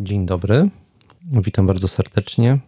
Dzień 0.00 0.26
dobry. 0.26 0.68
Witam 1.32 1.66
bardzo 1.66 1.88
serdecznie 1.88 2.58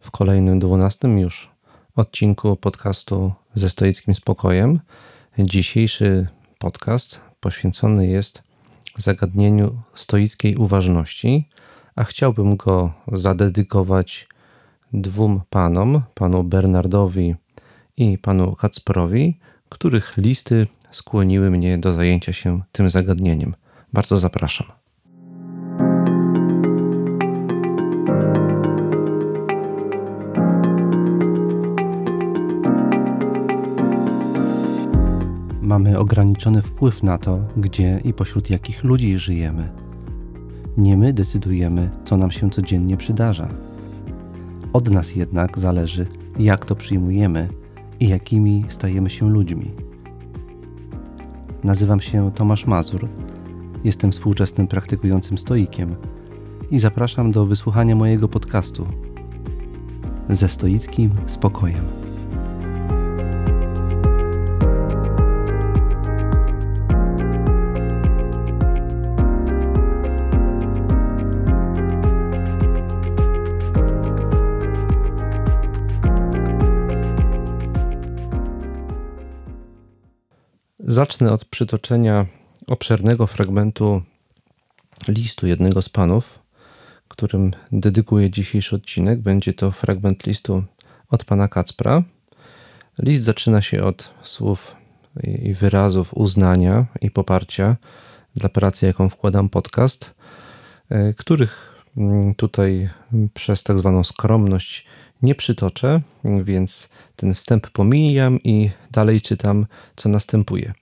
w 0.00 0.10
kolejnym, 0.10 0.58
dwunastym 0.58 1.18
już 1.18 1.50
odcinku 1.94 2.56
podcastu 2.56 3.32
ze 3.54 3.70
stoickim 3.70 4.14
spokojem. 4.14 4.80
Dzisiejszy 5.38 6.28
podcast 6.58 7.20
poświęcony 7.40 8.06
jest 8.06 8.42
zagadnieniu 8.96 9.82
stoickiej 9.94 10.56
uważności, 10.56 11.48
a 11.94 12.04
chciałbym 12.04 12.56
go 12.56 12.92
zadedykować 13.12 14.28
dwóm 14.92 15.40
panom, 15.50 16.02
panu 16.14 16.44
Bernardowi 16.44 17.34
i 17.96 18.18
panu 18.18 18.56
Kacperowi, 18.56 19.38
których 19.68 20.16
listy 20.16 20.66
skłoniły 20.90 21.50
mnie 21.50 21.78
do 21.78 21.92
zajęcia 21.92 22.32
się 22.32 22.62
tym 22.72 22.90
zagadnieniem. 22.90 23.54
Bardzo 23.92 24.18
zapraszam. 24.18 24.85
Mamy 35.76 35.98
ograniczony 35.98 36.62
wpływ 36.62 37.02
na 37.02 37.18
to, 37.18 37.38
gdzie 37.56 38.00
i 38.04 38.12
pośród 38.12 38.50
jakich 38.50 38.84
ludzi 38.84 39.18
żyjemy. 39.18 39.68
Nie 40.76 40.96
my 40.96 41.12
decydujemy, 41.12 41.90
co 42.04 42.16
nam 42.16 42.30
się 42.30 42.50
codziennie 42.50 42.96
przydarza. 42.96 43.48
Od 44.72 44.90
nas 44.90 45.16
jednak 45.16 45.58
zależy, 45.58 46.06
jak 46.38 46.64
to 46.64 46.76
przyjmujemy 46.76 47.48
i 48.00 48.08
jakimi 48.08 48.64
stajemy 48.68 49.10
się 49.10 49.30
ludźmi. 49.30 49.70
Nazywam 51.64 52.00
się 52.00 52.30
Tomasz 52.34 52.66
Mazur, 52.66 53.08
jestem 53.84 54.12
współczesnym 54.12 54.66
praktykującym 54.68 55.38
stoikiem 55.38 55.94
i 56.70 56.78
zapraszam 56.78 57.32
do 57.32 57.46
wysłuchania 57.46 57.96
mojego 57.96 58.28
podcastu 58.28 58.86
ze 60.28 60.48
stoickim 60.48 61.10
spokojem. 61.26 62.05
Zacznę 80.96 81.32
od 81.32 81.44
przytoczenia 81.44 82.26
obszernego 82.66 83.26
fragmentu 83.26 84.02
listu 85.08 85.46
jednego 85.46 85.82
z 85.82 85.88
panów, 85.88 86.38
którym 87.08 87.50
dedykuję 87.72 88.30
dzisiejszy 88.30 88.76
odcinek. 88.76 89.20
Będzie 89.20 89.52
to 89.52 89.70
fragment 89.70 90.26
listu 90.26 90.64
od 91.10 91.24
pana 91.24 91.48
Kacpra. 91.48 92.02
List 92.98 93.22
zaczyna 93.22 93.62
się 93.62 93.84
od 93.84 94.10
słów 94.22 94.76
i 95.22 95.54
wyrazów 95.54 96.14
uznania 96.14 96.86
i 97.00 97.10
poparcia 97.10 97.76
dla 98.36 98.48
pracy, 98.48 98.86
jaką 98.86 99.08
wkładam 99.08 99.48
podcast, 99.48 100.14
e, 100.90 101.14
których 101.14 101.82
mm, 101.96 102.34
tutaj 102.34 102.88
przez 103.34 103.62
tak 103.62 103.78
zwaną 103.78 104.04
skromność 104.04 104.86
nie 105.22 105.34
przytoczę, 105.34 106.00
więc 106.44 106.88
ten 107.16 107.34
wstęp 107.34 107.70
pomijam 107.70 108.40
i 108.42 108.70
dalej 108.90 109.20
czytam, 109.20 109.66
co 109.96 110.08
następuje. 110.08 110.74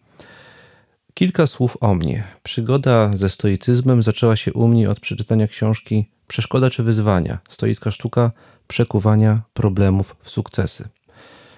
Kilka 1.15 1.47
słów 1.47 1.77
o 1.81 1.95
mnie. 1.95 2.25
Przygoda 2.43 3.17
ze 3.17 3.31
stoicyzmem 3.31 4.03
zaczęła 4.03 4.37
się 4.37 4.53
u 4.53 4.69
mnie 4.69 4.91
od 4.91 5.01
przeczytania 5.01 5.49
książki 5.49 6.11
Przeszkoda 6.27 6.71
czy 6.71 6.83
wyzwania 6.83 7.39
stoicka 7.49 7.91
sztuka 7.91 8.33
przekuwania 8.67 9.43
problemów 9.53 10.17
w 10.23 10.31
sukcesy. 10.31 10.89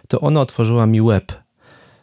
To 0.08 0.20
ona 0.20 0.40
otworzyła 0.40 0.86
mi 0.86 1.00
łeb, 1.02 1.32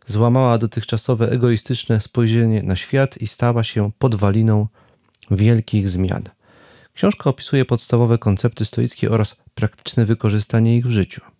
złamała 0.05 0.57
dotychczasowe 0.57 1.31
egoistyczne 1.31 2.01
spojrzenie 2.01 2.63
na 2.63 2.75
świat 2.75 3.17
i 3.17 3.27
stała 3.27 3.63
się 3.63 3.91
podwaliną 3.99 4.67
wielkich 5.31 5.89
zmian. 5.89 6.23
Książka 6.93 7.29
opisuje 7.29 7.65
podstawowe 7.65 8.17
koncepty 8.17 8.65
stoickie 8.65 9.11
oraz 9.11 9.35
praktyczne 9.55 10.05
wykorzystanie 10.05 10.77
ich 10.77 10.87
w 10.87 10.91
życiu. 10.91 11.32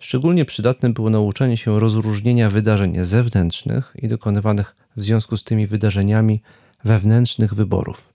Szczególnie 0.00 0.44
przydatne 0.44 0.92
było 0.92 1.10
nauczenie 1.10 1.56
się 1.56 1.80
rozróżnienia 1.80 2.50
wydarzeń 2.50 3.04
zewnętrznych 3.04 3.92
i 4.02 4.08
dokonywanych 4.08 4.76
w 4.96 5.04
związku 5.04 5.36
z 5.36 5.44
tymi 5.44 5.66
wydarzeniami 5.66 6.42
wewnętrznych 6.84 7.54
wyborów. 7.54 8.12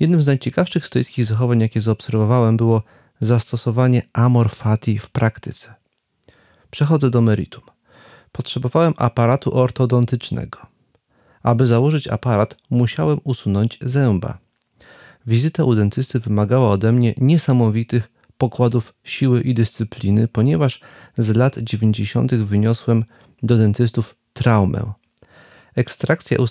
Jednym 0.00 0.22
z 0.22 0.26
najciekawszych 0.26 0.86
stoickich 0.86 1.24
zachowań, 1.24 1.60
jakie 1.60 1.80
zaobserwowałem, 1.80 2.56
było 2.56 2.82
zastosowanie 3.20 4.02
amor 4.12 4.50
fati 4.50 4.98
w 4.98 5.10
praktyce. 5.10 5.74
Przechodzę 6.70 7.10
do 7.10 7.20
meritum. 7.20 7.62
Potrzebowałem 8.32 8.94
aparatu 8.96 9.58
ortodontycznego. 9.58 10.58
Aby 11.42 11.66
założyć 11.66 12.08
aparat, 12.08 12.56
musiałem 12.70 13.20
usunąć 13.24 13.78
zęba. 13.82 14.38
Wizyta 15.26 15.64
u 15.64 15.74
dentysty 15.74 16.20
wymagała 16.20 16.70
ode 16.70 16.92
mnie 16.92 17.14
niesamowitych 17.16 18.15
pokładów 18.38 18.94
siły 19.04 19.40
i 19.40 19.54
dyscypliny, 19.54 20.28
ponieważ 20.28 20.80
z 21.18 21.36
lat 21.36 21.58
90. 21.58 22.34
wyniosłem 22.34 23.04
do 23.42 23.56
dentystów 23.56 24.14
traumę. 24.32 24.92
Ekstrakcja 25.74 26.38
u, 26.38 26.46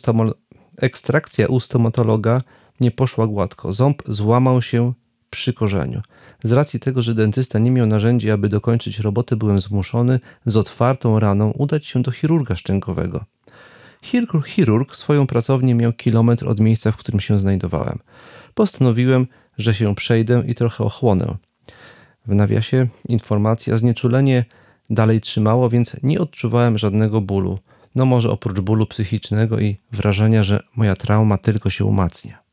ekstrakcja 0.77 1.47
u 1.47 1.59
stomatologa 1.59 2.41
nie 2.79 2.91
poszła 2.91 3.27
gładko. 3.27 3.73
Ząb 3.73 4.03
złamał 4.07 4.61
się 4.61 4.93
przy 5.29 5.53
korzeniu. 5.53 6.01
Z 6.43 6.51
racji 6.51 6.79
tego, 6.79 7.01
że 7.01 7.15
dentysta 7.15 7.59
nie 7.59 7.71
miał 7.71 7.87
narzędzi, 7.87 8.31
aby 8.31 8.49
dokończyć 8.49 8.99
robotę, 8.99 9.35
byłem 9.35 9.59
zmuszony 9.59 10.19
z 10.45 10.57
otwartą 10.57 11.19
raną 11.19 11.51
udać 11.51 11.85
się 11.85 12.01
do 12.01 12.11
chirurga 12.11 12.55
szczękowego. 12.55 13.25
Chirurg 14.45 14.95
swoją 14.95 15.27
pracownię 15.27 15.75
miał 15.75 15.93
kilometr 15.93 16.49
od 16.49 16.59
miejsca, 16.59 16.91
w 16.91 16.97
którym 16.97 17.19
się 17.19 17.39
znajdowałem. 17.39 17.99
Postanowiłem, 18.53 19.27
że 19.57 19.73
się 19.73 19.95
przejdę 19.95 20.43
i 20.47 20.55
trochę 20.55 20.83
ochłonę. 20.83 21.37
W 22.27 22.35
nawiasie 22.35 22.87
informacja 23.09 23.77
znieczulenie 23.77 24.45
dalej 24.89 25.21
trzymało, 25.21 25.69
więc 25.69 25.95
nie 26.03 26.19
odczuwałem 26.19 26.77
żadnego 26.77 27.21
bólu. 27.21 27.59
No 27.95 28.05
może 28.05 28.31
oprócz 28.31 28.59
bólu 28.59 28.85
psychicznego 28.85 29.59
i 29.59 29.77
wrażenia, 29.91 30.43
że 30.43 30.59
moja 30.75 30.95
trauma 30.95 31.37
tylko 31.37 31.69
się 31.69 31.85
umacnia. 31.85 32.45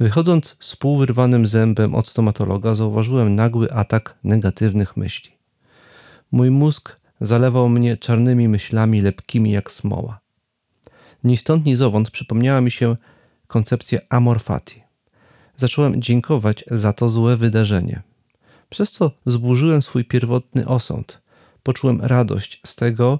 Wychodząc 0.00 0.56
z 0.60 0.76
półwyrwanym 0.76 1.46
zębem 1.46 1.94
od 1.94 2.08
stomatologa, 2.08 2.74
zauważyłem 2.74 3.34
nagły 3.34 3.72
atak 3.72 4.18
negatywnych 4.24 4.96
myśli. 4.96 5.30
Mój 6.32 6.50
mózg 6.50 7.00
zalewał 7.20 7.68
mnie 7.68 7.96
czarnymi 7.96 8.48
myślami 8.48 9.00
lepkimi 9.00 9.50
jak 9.50 9.70
smoła. 9.70 10.20
Ni 11.24 11.36
stąd, 11.36 11.66
ni 11.66 11.74
zowąd 11.74 12.10
przypomniała 12.10 12.60
mi 12.60 12.70
się 12.70 12.96
koncepcja 13.46 13.98
amor 14.08 14.42
fati. 14.42 14.82
Zacząłem 15.56 16.02
dziękować 16.02 16.64
za 16.70 16.92
to 16.92 17.08
złe 17.08 17.36
wydarzenie, 17.36 18.02
przez 18.74 18.92
co 18.92 19.10
zburzyłem 19.26 19.82
swój 19.82 20.04
pierwotny 20.04 20.66
osąd. 20.66 21.20
Poczułem 21.62 22.00
radość 22.00 22.60
z 22.66 22.76
tego, 22.76 23.18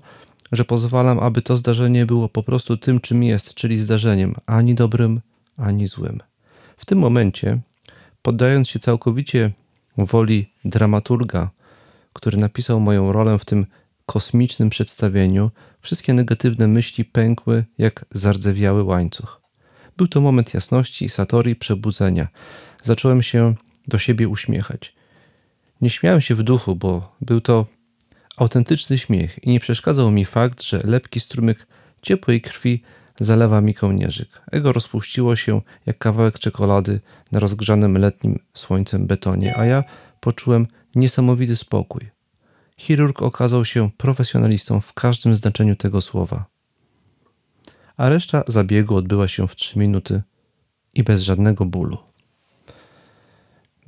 że 0.53 0.65
pozwalam, 0.65 1.19
aby 1.19 1.43
to 1.43 1.57
zdarzenie 1.57 2.07
było 2.07 2.29
po 2.29 2.43
prostu 2.43 2.77
tym, 2.77 3.01
czym 3.01 3.23
jest, 3.23 3.55
czyli 3.55 3.77
zdarzeniem, 3.77 4.35
ani 4.47 4.75
dobrym, 4.75 5.21
ani 5.57 5.87
złym. 5.87 6.21
W 6.77 6.85
tym 6.85 6.99
momencie, 6.99 7.59
poddając 8.23 8.69
się 8.69 8.79
całkowicie 8.79 9.51
woli 9.99 10.51
dramaturga, 10.65 11.51
który 12.13 12.39
napisał 12.39 12.81
moją 12.81 13.13
rolę 13.13 13.39
w 13.39 13.45
tym 13.45 13.67
kosmicznym 14.07 14.71
przedstawieniu, 14.71 15.51
wszystkie 15.81 16.15
negatywne 16.15 16.69
myśli 16.69 17.05
pękły 17.05 17.65
jak 17.79 18.05
zardzewiały 18.15 18.83
łańcuch. 18.83 19.41
Był 19.97 20.09
to 20.09 20.21
moment 20.21 20.55
jasności, 20.55 21.09
satori, 21.09 21.57
przebudzenia. 21.57 22.29
Zacząłem 22.83 23.23
się 23.23 23.55
do 23.89 23.99
siebie 23.99 24.29
uśmiechać. 24.29 24.95
Nie 25.85 25.91
śmiałem 25.91 26.21
się 26.21 26.35
w 26.35 26.43
duchu, 26.43 26.77
bo 26.77 27.17
był 27.21 27.41
to 27.41 27.67
autentyczny 28.37 28.99
śmiech 28.99 29.45
i 29.45 29.51
nie 29.51 29.61
przeszkadzał 29.61 30.11
mi 30.11 30.25
fakt, 30.25 30.63
że 30.63 30.81
lepki 30.85 31.21
strumyk 31.21 31.67
ciepłej 32.03 32.41
krwi 32.41 32.83
zalewa 33.21 33.61
mi 33.61 33.75
kołnierzyk. 33.75 34.43
Ego 34.53 34.73
rozpuściło 34.73 35.37
się 35.37 35.61
jak 35.87 35.99
kawałek 35.99 36.39
czekolady 36.39 37.01
na 37.33 37.41
rozgrzanym 37.41 37.99
letnim 37.99 38.39
słońcem 38.55 39.07
betonie, 39.07 39.59
a 39.59 39.67
ja 39.67 39.85
poczułem 40.21 40.67
niesamowity 40.95 41.57
spokój. 41.57 42.11
Chirurg 42.77 43.23
okazał 43.23 43.65
się 43.65 43.91
profesjonalistą 43.91 44.81
w 44.81 44.93
każdym 44.93 45.35
znaczeniu 45.35 45.77
tego 45.77 46.01
słowa. 46.01 46.45
A 47.97 48.09
reszta 48.09 48.43
zabiegu 48.47 48.97
odbyła 48.97 49.29
się 49.29 49.49
w 49.49 49.57
trzy 49.57 49.79
minuty 49.79 50.23
i 50.95 51.03
bez 51.03 51.23
żadnego 51.23 51.65
bólu. 51.65 52.14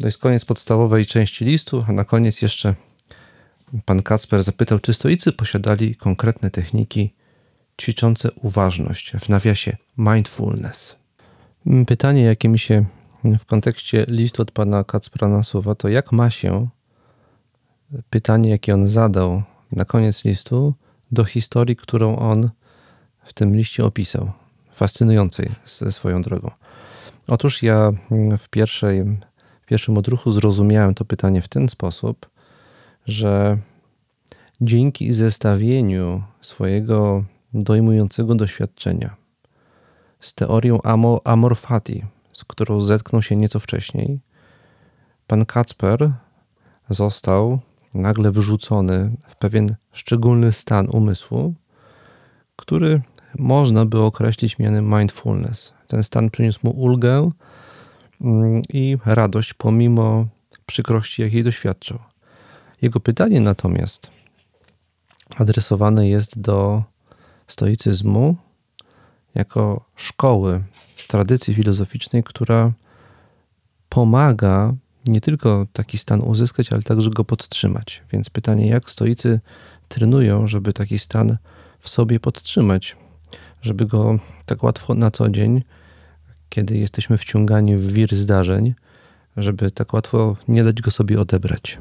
To 0.00 0.06
jest 0.06 0.19
koniec 0.19 0.44
podstawowej 0.44 1.06
części 1.06 1.44
listu, 1.44 1.84
a 1.88 1.93
na 1.93 2.04
koniec 2.04 2.43
jeszcze 2.43 2.75
pan 3.84 4.02
Kacper 4.02 4.43
zapytał, 4.43 4.78
czy 4.78 4.94
stoicy 4.94 5.32
posiadali 5.32 5.96
konkretne 5.96 6.50
techniki 6.50 7.14
ćwiczące 7.81 8.31
uważność, 8.32 9.12
w 9.20 9.28
nawiasie 9.28 9.76
mindfulness. 9.98 10.96
Pytanie, 11.87 12.22
jakie 12.22 12.48
mi 12.48 12.58
się 12.58 12.84
w 13.25 13.44
kontekście 13.44 14.04
listu 14.08 14.43
od 14.43 14.50
pana 14.50 14.84
Kacpra 14.84 15.28
Nasuwa, 15.28 15.75
to 15.75 15.88
jak 15.88 16.12
ma 16.12 16.31
się 16.31 16.69
pytanie, 18.10 18.50
jakie 18.50 18.75
on 18.75 18.88
zadał 18.88 19.42
na 19.72 19.84
koniec 19.84 20.25
listu, 20.25 20.75
do 21.12 21.25
historii, 21.25 21.76
którą 21.76 22.16
on 22.16 22.50
w 23.25 23.32
tym 23.32 23.56
liście 23.56 23.84
opisał, 23.84 24.32
fascynującej 24.75 25.50
swoją 25.90 26.22
drogą. 26.22 26.50
Otóż 27.26 27.62
ja 27.62 27.92
w, 28.38 28.49
pierwszej, 28.49 29.04
w 29.66 29.68
pierwszym 29.68 29.98
odruchu 29.98 30.30
zrozumiałem 30.30 30.94
to 30.94 31.04
pytanie 31.04 31.42
w 31.42 31.48
ten 31.48 31.68
sposób, 31.68 32.30
że 33.06 33.58
dzięki 34.60 35.12
zestawieniu 35.12 36.22
swojego 36.40 37.24
dojmującego 37.54 38.34
doświadczenia 38.34 39.16
z 40.20 40.34
teorią 40.34 40.78
amor 41.24 41.56
fati, 41.56 42.04
z 42.32 42.44
którą 42.44 42.80
zetknął 42.80 43.22
się 43.22 43.36
nieco 43.36 43.60
wcześniej, 43.60 44.20
pan 45.26 45.46
Kacper 45.46 46.10
został 46.90 47.58
nagle 47.94 48.30
wyrzucony 48.30 49.12
w 49.28 49.36
pewien 49.36 49.76
szczególny 49.92 50.52
stan 50.52 50.88
umysłu, 50.90 51.54
który 52.56 53.02
można 53.38 53.86
by 53.86 54.00
określić 54.00 54.58
mianem 54.58 54.98
mindfulness. 54.98 55.72
Ten 55.86 56.04
stan 56.04 56.30
przyniósł 56.30 56.60
mu 56.62 56.70
ulgę 56.70 57.30
i 58.68 58.96
radość 59.04 59.54
pomimo 59.54 60.26
przykrości, 60.66 61.22
jakiej 61.22 61.44
doświadczał. 61.44 61.98
Jego 62.82 63.00
pytanie 63.00 63.40
natomiast 63.40 64.10
adresowane 65.36 66.08
jest 66.08 66.40
do 66.40 66.82
stoicyzmu 67.46 68.36
jako 69.34 69.84
szkoły, 69.96 70.62
tradycji 71.08 71.54
filozoficznej, 71.54 72.22
która 72.22 72.72
pomaga 73.88 74.74
nie 75.06 75.20
tylko 75.20 75.66
taki 75.72 75.98
stan 75.98 76.20
uzyskać, 76.20 76.72
ale 76.72 76.82
także 76.82 77.10
go 77.10 77.24
podtrzymać. 77.24 78.02
Więc 78.12 78.30
pytanie, 78.30 78.68
jak 78.68 78.90
stoicy 78.90 79.40
trenują, 79.88 80.46
żeby 80.46 80.72
taki 80.72 80.98
stan 80.98 81.36
w 81.80 81.88
sobie 81.88 82.20
podtrzymać, 82.20 82.96
żeby 83.62 83.86
go 83.86 84.18
tak 84.46 84.62
łatwo 84.62 84.94
na 84.94 85.10
co 85.10 85.28
dzień, 85.28 85.62
kiedy 86.48 86.76
jesteśmy 86.78 87.19
wciągani 87.19 87.76
w 87.76 87.93
wir 87.93 88.14
zdarzeń, 88.14 88.75
żeby 89.37 89.70
tak 89.70 89.93
łatwo 89.93 90.37
nie 90.48 90.64
dać 90.64 90.82
go 90.82 90.90
sobie 90.90 91.20
odebrać. 91.20 91.78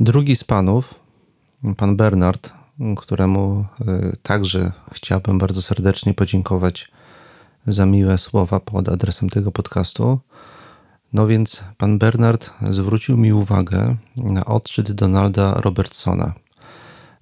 Drugi 0.00 0.36
z 0.36 0.44
panów, 0.44 0.94
pan 1.76 1.96
Bernard, 1.96 2.52
któremu 2.96 3.64
y, 3.80 4.16
także 4.22 4.72
chciałbym 4.92 5.38
bardzo 5.38 5.62
serdecznie 5.62 6.14
podziękować 6.14 6.90
za 7.66 7.86
miłe 7.86 8.18
słowa 8.18 8.60
pod 8.60 8.88
adresem 8.88 9.30
tego 9.30 9.52
podcastu. 9.52 10.18
No 11.12 11.26
więc 11.26 11.64
pan 11.78 11.98
Bernard 11.98 12.50
zwrócił 12.70 13.16
mi 13.16 13.32
uwagę 13.32 13.96
na 14.16 14.44
odczyt 14.44 14.92
Donalda 14.92 15.54
Robertsona. 15.54 16.34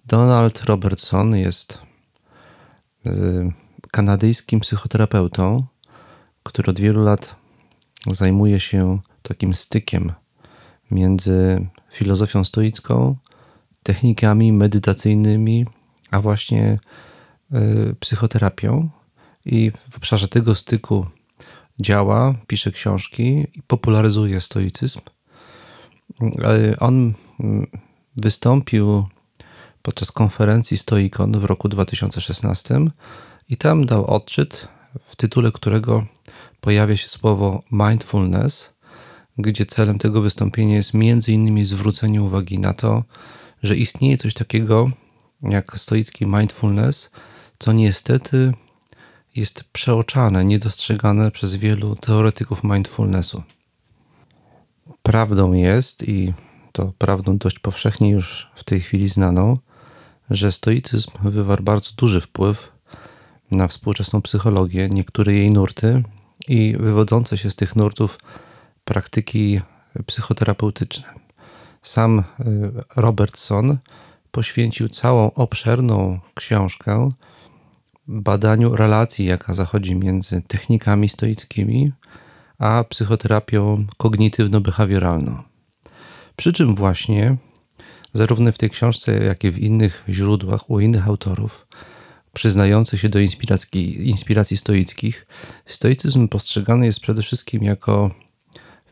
Donald 0.06 0.64
Robertson 0.64 1.36
jest 1.36 1.78
y, 3.06 3.10
kanadyjskim 3.90 4.60
psychoterapeutą, 4.60 5.66
który 6.42 6.70
od 6.70 6.80
wielu 6.80 7.02
lat 7.02 7.36
zajmuje 8.10 8.60
się 8.60 8.98
takim 9.22 9.54
stykiem 9.54 10.12
między 10.90 11.66
filozofią 11.92 12.44
stoicką, 12.44 13.16
technikami 13.82 14.52
medytacyjnymi, 14.52 15.66
a 16.10 16.20
właśnie 16.20 16.78
y, 17.54 17.96
psychoterapią. 18.00 18.88
I 19.44 19.72
w 19.90 19.96
obszarze 19.96 20.28
tego 20.28 20.54
styku 20.54 21.06
działa, 21.80 22.34
pisze 22.46 22.72
książki 22.72 23.46
i 23.54 23.62
popularyzuje 23.66 24.40
stoicyzm. 24.40 25.00
Y, 26.22 26.78
on 26.78 27.14
mm, 27.40 27.66
wystąpił 28.16 29.06
podczas 29.82 30.12
konferencji 30.12 30.78
Stoikon 30.78 31.40
w 31.40 31.44
roku 31.44 31.68
2016 31.68 32.80
i 33.48 33.56
tam 33.56 33.86
dał 33.86 34.06
odczyt, 34.06 34.68
w 35.04 35.16
tytule 35.16 35.52
którego 35.52 36.06
pojawia 36.60 36.96
się 36.96 37.08
słowo 37.08 37.62
mindfulness, 37.72 38.74
gdzie 39.38 39.66
celem 39.66 39.98
tego 39.98 40.20
wystąpienia 40.20 40.76
jest 40.76 40.94
między 40.94 41.32
innymi 41.32 41.64
zwrócenie 41.64 42.22
uwagi 42.22 42.58
na 42.58 42.74
to, 42.74 43.04
że 43.62 43.76
istnieje 43.76 44.18
coś 44.18 44.34
takiego 44.34 44.90
jak 45.42 45.78
stoicki 45.78 46.26
mindfulness, 46.26 47.10
co 47.58 47.72
niestety 47.72 48.52
jest 49.36 49.64
przeoczane, 49.72 50.44
niedostrzegane 50.44 51.30
przez 51.30 51.56
wielu 51.56 51.96
teoretyków 51.96 52.64
mindfulnessu. 52.64 53.42
Prawdą 55.02 55.52
jest, 55.52 56.08
i 56.08 56.32
to 56.72 56.92
prawdą 56.98 57.38
dość 57.38 57.58
powszechnie 57.58 58.10
już 58.10 58.50
w 58.54 58.64
tej 58.64 58.80
chwili 58.80 59.08
znaną, 59.08 59.58
że 60.30 60.52
stoicyzm 60.52 61.10
wywarł 61.24 61.62
bardzo 61.62 61.90
duży 61.96 62.20
wpływ 62.20 62.72
na 63.50 63.68
współczesną 63.68 64.22
psychologię, 64.22 64.88
niektóre 64.88 65.32
jej 65.32 65.50
nurty 65.50 66.02
i 66.48 66.76
wywodzące 66.80 67.38
się 67.38 67.50
z 67.50 67.56
tych 67.56 67.76
nurtów 67.76 68.18
praktyki 68.84 69.60
psychoterapeutyczne. 70.06 71.04
Sam 71.82 72.18
y, 72.18 72.24
Robertson 72.96 73.78
poświęcił 74.30 74.88
całą 74.88 75.32
obszerną 75.32 76.20
książkę 76.34 77.10
badaniu 78.08 78.76
relacji, 78.76 79.26
jaka 79.26 79.54
zachodzi 79.54 79.96
między 79.96 80.42
technikami 80.42 81.08
stoickimi 81.08 81.92
a 82.58 82.84
psychoterapią 82.84 83.86
kognitywno-behawioralną. 83.98 85.42
Przy 86.36 86.52
czym 86.52 86.74
właśnie 86.74 87.36
zarówno 88.12 88.52
w 88.52 88.58
tej 88.58 88.70
książce, 88.70 89.24
jak 89.24 89.44
i 89.44 89.50
w 89.50 89.58
innych 89.58 90.04
źródłach 90.08 90.70
u 90.70 90.80
innych 90.80 91.08
autorów 91.08 91.66
przyznających 92.32 93.00
się 93.00 93.08
do 93.08 93.18
inspiracji, 93.18 94.08
inspiracji 94.08 94.56
stoickich, 94.56 95.26
stoicyzm 95.66 96.28
postrzegany 96.28 96.86
jest 96.86 97.00
przede 97.00 97.22
wszystkim 97.22 97.62
jako 97.62 98.10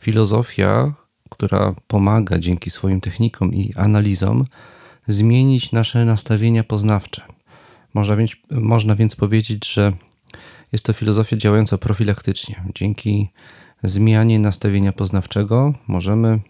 filozofia, 0.00 0.94
która 1.30 1.74
pomaga 1.86 2.38
dzięki 2.38 2.70
swoim 2.70 3.00
technikom 3.00 3.54
i 3.54 3.74
analizom 3.76 4.44
zmienić 5.06 5.72
nasze 5.72 6.04
nastawienia 6.04 6.64
poznawcze. 6.64 7.36
Można 7.96 8.16
więc, 8.16 8.30
można 8.50 8.97
więc 8.97 9.16
powiedzieć, 9.16 9.73
że 9.73 9.92
jest 10.73 10.85
to 10.85 10.92
filozofia 10.92 11.37
działająca 11.37 11.78
profilaktycznie. 11.78 12.62
Dzięki 12.75 13.30
zmianie 13.82 14.38
nastawienia 14.40 14.92
poznawczego 14.92 15.75
możemy 15.87 16.40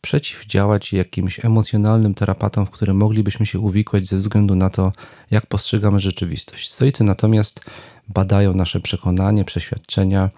przeciwdziałać 0.00 0.92
jakimś 0.92 1.44
emocjonalnym 1.44 2.14
terapatom, 2.14 2.66
w 2.66 2.70
które 2.70 2.94
moglibyśmy 2.94 3.46
się 3.46 3.58
uwikłać 3.58 4.08
ze 4.08 4.16
względu 4.16 4.54
na 4.54 4.70
to, 4.70 4.92
jak 5.30 5.46
postrzegamy 5.46 6.00
rzeczywistość. 6.00 6.72
Stoicy 6.72 7.04
natomiast 7.04 7.60
badają 8.08 8.54
nasze 8.54 8.80
przekonanie, 8.80 9.44
przeświadczenia 9.44 10.30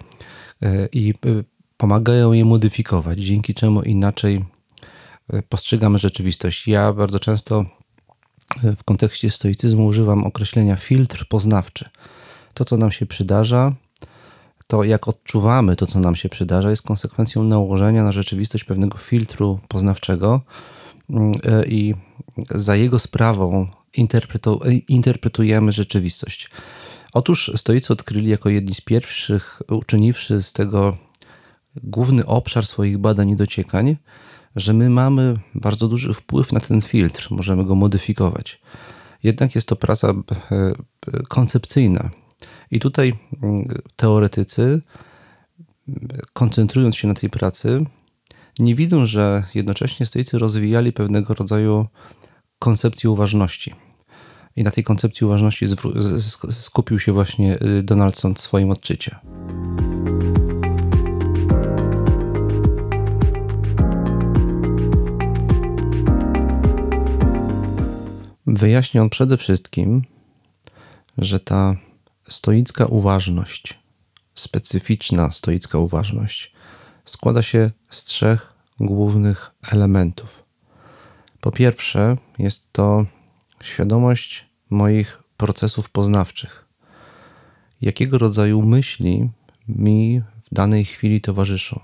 e, 0.62 0.88
i 0.92 1.10
e, 1.10 1.14
pomagają 1.76 2.32
je 2.32 2.44
modyfikować, 2.44 3.18
dzięki 3.18 3.54
czemu 3.54 3.82
inaczej 3.82 4.44
e, 5.32 5.42
postrzegamy 5.42 5.98
rzeczywistość. 5.98 6.68
Ja 6.68 6.92
bardzo 6.92 7.20
często 7.20 7.64
w 8.76 8.84
kontekście 8.84 9.30
stoicyzmu 9.30 9.86
używam 9.86 10.24
określenia 10.24 10.76
filtr 10.76 11.26
poznawczy. 11.28 11.88
To, 12.54 12.64
co 12.64 12.76
nam 12.76 12.92
się 12.92 13.06
przydarza, 13.06 13.72
to 14.66 14.84
jak 14.84 15.08
odczuwamy 15.08 15.76
to, 15.76 15.86
co 15.86 16.00
nam 16.00 16.16
się 16.16 16.28
przydarza, 16.28 16.70
jest 16.70 16.82
konsekwencją 16.82 17.44
nałożenia 17.44 18.04
na 18.04 18.12
rzeczywistość 18.12 18.64
pewnego 18.64 18.98
filtru 18.98 19.60
poznawczego 19.68 20.40
mm, 21.10 21.32
e, 21.44 21.66
i 21.66 21.94
za 22.50 22.76
jego 22.76 22.98
sprawą 22.98 23.66
interpretujemy 24.88 25.72
rzeczywistość. 25.72 26.50
Otóż 27.12 27.52
stoicy 27.56 27.92
odkryli 27.92 28.30
jako 28.30 28.48
jedni 28.48 28.74
z 28.74 28.80
pierwszych, 28.80 29.62
uczyniwszy 29.70 30.42
z 30.42 30.52
tego 30.52 30.96
główny 31.82 32.26
obszar 32.26 32.66
swoich 32.66 32.98
badań 32.98 33.30
i 33.30 33.36
dociekań, 33.36 33.96
że 34.56 34.72
my 34.72 34.90
mamy 34.90 35.38
bardzo 35.54 35.88
duży 35.88 36.14
wpływ 36.14 36.52
na 36.52 36.60
ten 36.60 36.82
filtr, 36.82 37.28
możemy 37.30 37.64
go 37.64 37.74
modyfikować. 37.74 38.60
Jednak 39.22 39.54
jest 39.54 39.68
to 39.68 39.76
praca 39.76 40.08
e, 40.08 40.72
koncepcyjna. 41.28 42.10
I 42.70 42.80
tutaj 42.80 43.14
mm, 43.42 43.82
teoretycy, 43.96 44.82
koncentrując 46.32 46.96
się 46.96 47.08
na 47.08 47.14
tej 47.14 47.30
pracy, 47.30 47.84
nie 48.58 48.74
widzą, 48.74 49.06
że 49.06 49.44
jednocześnie 49.54 50.06
stoicy 50.06 50.38
rozwijali 50.38 50.92
pewnego 50.92 51.34
rodzaju 51.34 51.86
koncepcję 52.58 53.10
uważności. 53.10 53.74
I 54.56 54.62
na 54.62 54.70
tej 54.70 54.84
koncepcji 54.84 55.24
uważności 55.24 55.66
skupił 56.50 56.98
się 56.98 57.12
właśnie 57.12 57.58
y, 57.62 57.82
Donaldson 57.82 58.34
w 58.34 58.40
swoim 58.40 58.70
odczycie. 58.70 59.16
Wyjaśnia 68.54 69.02
on 69.02 69.10
przede 69.10 69.36
wszystkim, 69.36 70.02
że 71.18 71.40
ta 71.40 71.76
stoicka 72.28 72.86
uważność, 72.86 73.78
specyficzna 74.34 75.30
stoicka 75.30 75.78
uważność, 75.78 76.52
składa 77.04 77.42
się 77.42 77.70
z 77.90 78.04
trzech 78.04 78.52
głównych 78.80 79.50
elementów. 79.72 80.44
Po 81.40 81.52
pierwsze, 81.52 82.16
jest 82.38 82.72
to 82.72 83.06
świadomość 83.62 84.46
moich 84.70 85.22
procesów 85.36 85.90
poznawczych. 85.90 86.64
Jakiego 87.80 88.18
rodzaju 88.18 88.62
myśli 88.62 89.30
mi 89.68 90.22
w 90.44 90.54
danej 90.54 90.84
chwili 90.84 91.20
towarzyszą? 91.20 91.80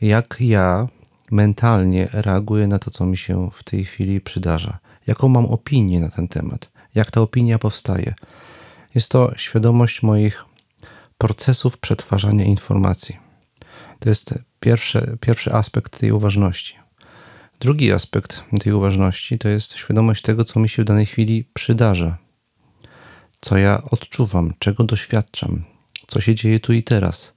Jak 0.00 0.36
ja 0.40 0.88
mentalnie 1.30 2.08
reaguję 2.12 2.66
na 2.66 2.78
to, 2.78 2.90
co 2.90 3.06
mi 3.06 3.16
się 3.16 3.50
w 3.54 3.64
tej 3.64 3.84
chwili 3.84 4.20
przydarza? 4.20 4.78
Jaką 5.06 5.28
mam 5.28 5.46
opinię 5.46 6.00
na 6.00 6.10
ten 6.10 6.28
temat? 6.28 6.70
Jak 6.94 7.10
ta 7.10 7.20
opinia 7.20 7.58
powstaje? 7.58 8.14
Jest 8.94 9.08
to 9.08 9.32
świadomość 9.36 10.02
moich 10.02 10.44
procesów 11.18 11.78
przetwarzania 11.78 12.44
informacji. 12.44 13.16
To 13.98 14.08
jest 14.08 14.34
pierwszy, 14.60 15.18
pierwszy 15.20 15.52
aspekt 15.52 15.98
tej 15.98 16.12
uważności. 16.12 16.74
Drugi 17.60 17.92
aspekt 17.92 18.44
tej 18.60 18.72
uważności 18.72 19.38
to 19.38 19.48
jest 19.48 19.72
świadomość 19.72 20.22
tego, 20.22 20.44
co 20.44 20.60
mi 20.60 20.68
się 20.68 20.82
w 20.82 20.86
danej 20.86 21.06
chwili 21.06 21.44
przydarza, 21.54 22.18
co 23.40 23.56
ja 23.56 23.82
odczuwam, 23.90 24.52
czego 24.58 24.84
doświadczam, 24.84 25.64
co 26.06 26.20
się 26.20 26.34
dzieje 26.34 26.60
tu 26.60 26.72
i 26.72 26.82
teraz. 26.82 27.34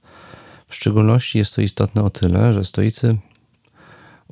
W 0.68 0.74
szczególności 0.74 1.38
jest 1.38 1.54
to 1.54 1.62
istotne 1.62 2.02
o 2.02 2.10
tyle, 2.10 2.54
że 2.54 2.64
stoicy 2.64 3.18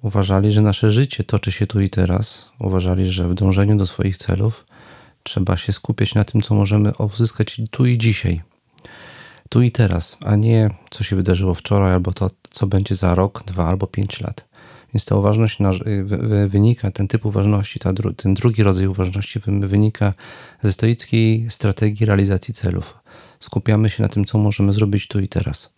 uważali, 0.02 0.52
że 0.52 0.62
nasze 0.62 0.90
życie 0.90 1.24
toczy 1.24 1.52
się 1.52 1.66
tu 1.66 1.80
i 1.80 1.90
teraz, 1.90 2.48
uważali, 2.60 3.06
że 3.10 3.28
w 3.28 3.34
dążeniu 3.34 3.76
do 3.76 3.86
swoich 3.86 4.16
celów 4.16 4.66
trzeba 5.22 5.56
się 5.56 5.72
skupiać 5.72 6.14
na 6.14 6.24
tym, 6.24 6.42
co 6.42 6.54
możemy 6.54 6.92
uzyskać 6.94 7.60
tu 7.70 7.86
i 7.86 7.98
dzisiaj, 7.98 8.42
tu 9.48 9.62
i 9.62 9.70
teraz, 9.70 10.16
a 10.24 10.36
nie 10.36 10.70
co 10.90 11.04
się 11.04 11.16
wydarzyło 11.16 11.54
wczoraj 11.54 11.92
albo 11.92 12.12
to, 12.12 12.30
co 12.50 12.66
będzie 12.66 12.94
za 12.94 13.14
rok, 13.14 13.44
dwa 13.46 13.66
albo 13.68 13.86
pięć 13.86 14.20
lat. 14.20 14.48
Więc 14.94 15.04
ta 15.04 15.16
uważność 15.16 15.58
wynika, 16.48 16.90
ten 16.90 17.08
typ 17.08 17.26
uważności, 17.26 17.80
ten 18.16 18.34
drugi 18.34 18.62
rodzaj 18.62 18.86
uważności 18.86 19.40
wynika 19.60 20.14
ze 20.62 20.72
stoickiej 20.72 21.46
strategii 21.50 22.06
realizacji 22.06 22.54
celów. 22.54 22.94
Skupiamy 23.40 23.90
się 23.90 24.02
na 24.02 24.08
tym, 24.08 24.24
co 24.24 24.38
możemy 24.38 24.72
zrobić 24.72 25.08
tu 25.08 25.20
i 25.20 25.28
teraz. 25.28 25.72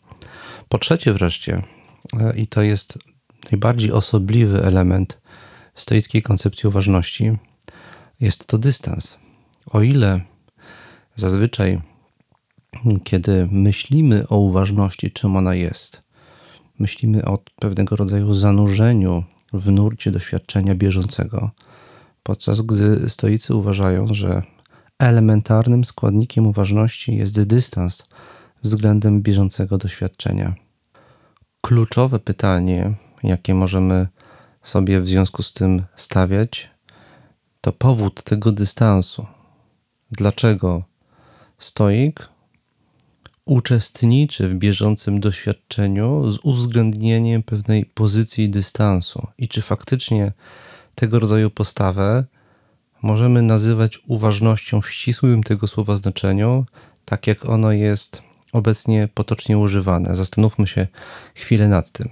Po 0.68 0.78
trzecie, 0.78 1.12
wreszcie, 1.12 1.62
e, 2.20 2.36
i 2.36 2.46
to 2.46 2.62
jest 2.62 2.98
najbardziej 3.52 3.92
osobliwy 3.92 4.64
element 4.64 5.18
stoickiej 5.74 6.22
koncepcji 6.22 6.68
uważności, 6.68 7.32
jest 8.20 8.46
to 8.46 8.58
dystans. 8.58 9.18
O 9.66 9.82
ile 9.82 10.20
zazwyczaj, 11.16 11.80
kiedy 13.04 13.48
myślimy 13.50 14.28
o 14.28 14.36
uważności, 14.36 15.10
czym 15.10 15.36
ona 15.36 15.54
jest, 15.54 16.02
myślimy 16.78 17.24
o 17.24 17.38
pewnego 17.60 17.96
rodzaju 17.96 18.32
zanurzeniu 18.32 19.24
w 19.52 19.70
nurcie 19.70 20.10
doświadczenia 20.10 20.74
bieżącego, 20.74 21.50
podczas 22.22 22.60
gdy 22.60 23.08
stoicy 23.08 23.54
uważają, 23.54 24.14
że 24.14 24.42
elementarnym 24.98 25.84
składnikiem 25.84 26.46
uważności 26.46 27.16
jest 27.16 27.42
dystans 27.42 28.02
względem 28.62 29.22
bieżącego 29.22 29.78
doświadczenia. 29.78 30.54
Kluczowe 31.60 32.18
pytanie, 32.18 32.94
jakie 33.22 33.54
możemy 33.54 34.08
sobie 34.62 35.00
w 35.00 35.08
związku 35.08 35.42
z 35.42 35.52
tym 35.52 35.82
stawiać, 35.96 36.70
to 37.60 37.72
powód 37.72 38.22
tego 38.22 38.52
dystansu. 38.52 39.26
Dlaczego 40.10 40.82
stoik 41.58 42.28
uczestniczy 43.44 44.48
w 44.48 44.54
bieżącym 44.54 45.20
doświadczeniu 45.20 46.30
z 46.30 46.38
uwzględnieniem 46.42 47.42
pewnej 47.42 47.86
pozycji 47.86 48.50
dystansu 48.50 49.26
i 49.38 49.48
czy 49.48 49.62
faktycznie 49.62 50.32
tego 50.94 51.18
rodzaju 51.18 51.50
postawę 51.50 52.24
możemy 53.02 53.42
nazywać 53.42 53.98
uważnością 54.06 54.80
w 54.80 54.90
ścisłym 54.90 55.42
tego 55.42 55.66
słowa 55.66 55.96
znaczeniu, 55.96 56.66
tak 57.04 57.26
jak 57.26 57.48
ono 57.48 57.72
jest 57.72 58.27
obecnie 58.52 59.08
potocznie 59.14 59.58
używane. 59.58 60.16
Zastanówmy 60.16 60.66
się 60.66 60.86
chwilę 61.34 61.68
nad 61.68 61.92
tym. 61.92 62.08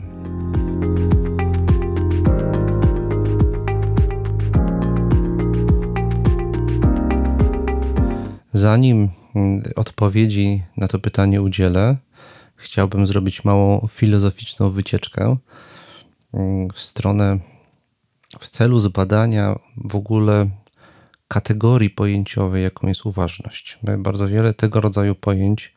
Zanim 8.53 9.09
mm, 9.35 9.63
odpowiedzi 9.77 10.63
na 10.77 10.89
to 10.89 10.99
pytanie 10.99 11.43
udzielę, 11.43 11.97
chciałbym 12.57 13.07
zrobić 13.07 13.45
małą 13.45 13.89
filozoficzną 13.91 14.71
wycieczkę 14.71 15.37
mm, 16.35 16.69
w 16.75 16.81
stronę, 16.81 17.39
w 18.41 18.49
celu 18.49 18.81
zbadania 18.81 19.59
w 19.77 19.97
ogóle 19.97 20.51
kategorii 21.29 21.91
pojęciowej, 21.91 22.63
jaką 22.63 22.89
jest 22.89 23.07
uważność. 23.07 23.79
My 23.83 23.99
bardzo 23.99 24.29
wiele 24.29 24.55
tego 24.55 24.81
rodzaju 24.81 25.15
pojęć 25.15 25.76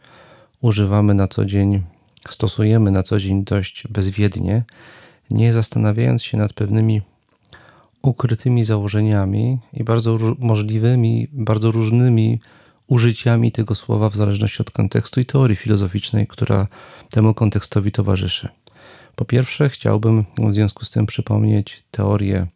używamy 0.61 1.13
na 1.13 1.27
co 1.27 1.45
dzień, 1.45 1.83
stosujemy 2.29 2.91
na 2.91 3.03
co 3.03 3.19
dzień 3.19 3.43
dość 3.43 3.87
bezwiednie, 3.87 4.63
nie 5.31 5.53
zastanawiając 5.53 6.23
się 6.23 6.37
nad 6.37 6.53
pewnymi 6.53 7.01
ukrytymi 8.01 8.65
założeniami 8.65 9.59
i 9.73 9.83
bardzo 9.83 10.19
możliwymi, 10.39 11.27
bardzo 11.31 11.71
różnymi 11.71 12.39
użyciami 12.87 13.51
tego 13.51 13.75
słowa 13.75 14.09
w 14.09 14.15
zależności 14.15 14.61
od 14.61 14.71
kontekstu 14.71 15.19
i 15.19 15.25
teorii 15.25 15.55
filozoficznej, 15.55 16.27
która 16.27 16.67
temu 17.09 17.33
kontekstowi 17.33 17.91
towarzyszy. 17.91 18.49
Po 19.15 19.25
pierwsze, 19.25 19.69
chciałbym 19.69 20.25
w 20.37 20.53
związku 20.53 20.85
z 20.85 20.91
tym 20.91 21.05
przypomnieć 21.05 21.83
teorię 21.91 22.47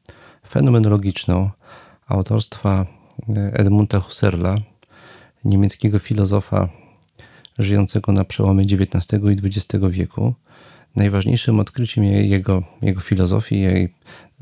fenomenologiczną 0.50 1.50
autorstwa 2.08 2.86
Edmunda 3.54 4.00
Husserla, 4.00 4.58
niemieckiego 5.46 6.00
filozofa 6.00 6.70
żyjącego 7.60 8.12
na 8.12 8.24
przełomie 8.24 8.64
XIX 8.64 9.24
i 9.24 9.48
XX 9.48 9.86
wieku. 9.90 10.34
Najważniejszym 10.96 11.60
odkryciem 11.60 12.04
jego, 12.04 12.64
jego 12.82 13.02
filozofii, 13.02 13.62
jej 13.62 13.84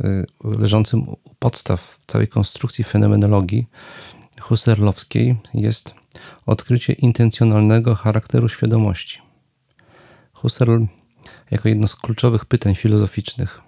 y, 0.03 0.25
leżącym 0.43 1.09
u 1.09 1.17
podstaw 1.39 1.99
całej 2.07 2.27
konstrukcji 2.27 2.83
fenomenologii 2.83 3.67
husserlowskiej 4.41 5.35
jest 5.53 5.95
odkrycie 6.45 6.93
intencjonalnego 6.93 7.95
charakteru 7.95 8.49
świadomości. 8.49 9.19
Husserl 10.33 10.85
jako 11.51 11.69
jedno 11.69 11.87
z 11.87 11.95
kluczowych 11.95 12.45
pytań 12.45 12.75
filozoficznych 12.75 13.61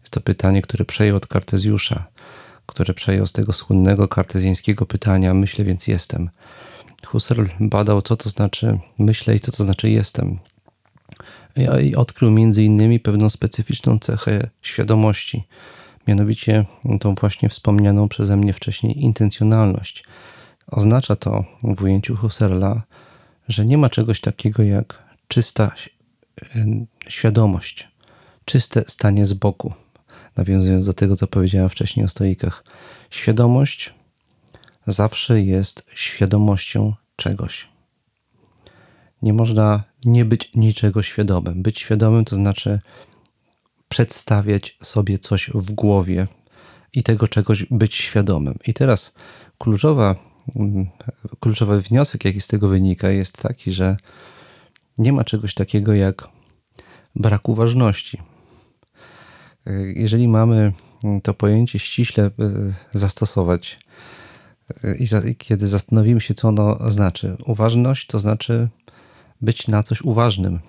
jest 0.00 0.10
to 0.10 0.20
pytanie, 0.20 0.62
które 0.62 0.84
przejął 0.84 1.16
od 1.16 1.26
Kartezjusza, 1.26 2.06
które 2.66 2.94
przejął 2.94 3.26
z 3.26 3.32
tego 3.32 3.52
słynnego 3.52 4.08
kartezjańskiego 4.08 4.86
pytania 4.86 5.34
myślę 5.34 5.64
więc 5.64 5.86
jestem. 5.86 6.30
Husserl 7.06 7.46
badał, 7.60 8.02
co 8.02 8.16
to 8.16 8.30
znaczy 8.30 8.78
myślę 8.98 9.34
i 9.34 9.40
co 9.40 9.52
to 9.52 9.64
znaczy 9.64 9.90
jestem. 9.90 10.38
I 11.82 11.96
odkrył 11.96 12.30
między 12.30 12.64
innymi 12.64 13.00
pewną 13.00 13.30
specyficzną 13.30 13.98
cechę 13.98 14.50
świadomości, 14.62 15.44
mianowicie 16.06 16.64
tą 17.00 17.14
właśnie 17.14 17.48
wspomnianą 17.48 18.08
przeze 18.08 18.36
mnie 18.36 18.52
wcześniej 18.52 19.04
intencjonalność. 19.04 20.04
Oznacza 20.66 21.16
to 21.16 21.44
w 21.62 21.82
ujęciu 21.82 22.16
Husserla, 22.16 22.82
że 23.48 23.64
nie 23.64 23.78
ma 23.78 23.88
czegoś 23.88 24.20
takiego 24.20 24.62
jak 24.62 25.02
czysta 25.28 25.72
świadomość, 27.08 27.88
czyste 28.44 28.84
stanie 28.86 29.26
z 29.26 29.32
boku. 29.32 29.72
Nawiązując 30.36 30.86
do 30.86 30.94
tego, 30.94 31.16
co 31.16 31.26
powiedziałem 31.26 31.68
wcześniej 31.68 32.06
o 32.06 32.08
stoikach, 32.08 32.64
świadomość 33.10 33.94
zawsze 34.88 35.42
jest 35.42 35.86
świadomością 35.94 36.94
czegoś. 37.16 37.68
Nie 39.22 39.32
można 39.32 39.84
nie 40.04 40.24
być 40.24 40.54
niczego 40.54 41.02
świadomym. 41.02 41.62
Być 41.62 41.78
świadomym 41.78 42.24
to 42.24 42.36
znaczy 42.36 42.80
przedstawiać 43.88 44.78
sobie 44.82 45.18
coś 45.18 45.50
w 45.54 45.72
głowie 45.72 46.26
i 46.92 47.02
tego 47.02 47.28
czegoś 47.28 47.64
być 47.70 47.94
świadomym. 47.94 48.58
I 48.66 48.74
teraz 48.74 49.12
kluczowa, 49.58 50.16
mm, 50.56 50.86
kluczowy 51.40 51.80
wniosek, 51.80 52.24
jaki 52.24 52.40
z 52.40 52.46
tego 52.46 52.68
wynika, 52.68 53.10
jest 53.10 53.42
taki, 53.42 53.72
że 53.72 53.96
nie 54.98 55.12
ma 55.12 55.24
czegoś 55.24 55.54
takiego 55.54 55.94
jak 55.94 56.28
brak 57.14 57.48
uważności. 57.48 58.18
Jeżeli 59.94 60.28
mamy 60.28 60.72
to 61.22 61.34
pojęcie 61.34 61.78
ściśle 61.78 62.24
e, 62.24 62.30
zastosować, 62.98 63.78
i, 64.98 65.06
za, 65.06 65.20
i 65.20 65.36
kiedy 65.36 65.66
zastanowimy 65.66 66.20
się, 66.20 66.34
co 66.34 66.48
ono 66.48 66.90
znaczy, 66.90 67.36
uważność 67.44 68.06
to 68.06 68.18
znaczy 68.18 68.68
być 69.40 69.68
na 69.68 69.82
coś 69.82 70.02
uważnym, 70.02 70.60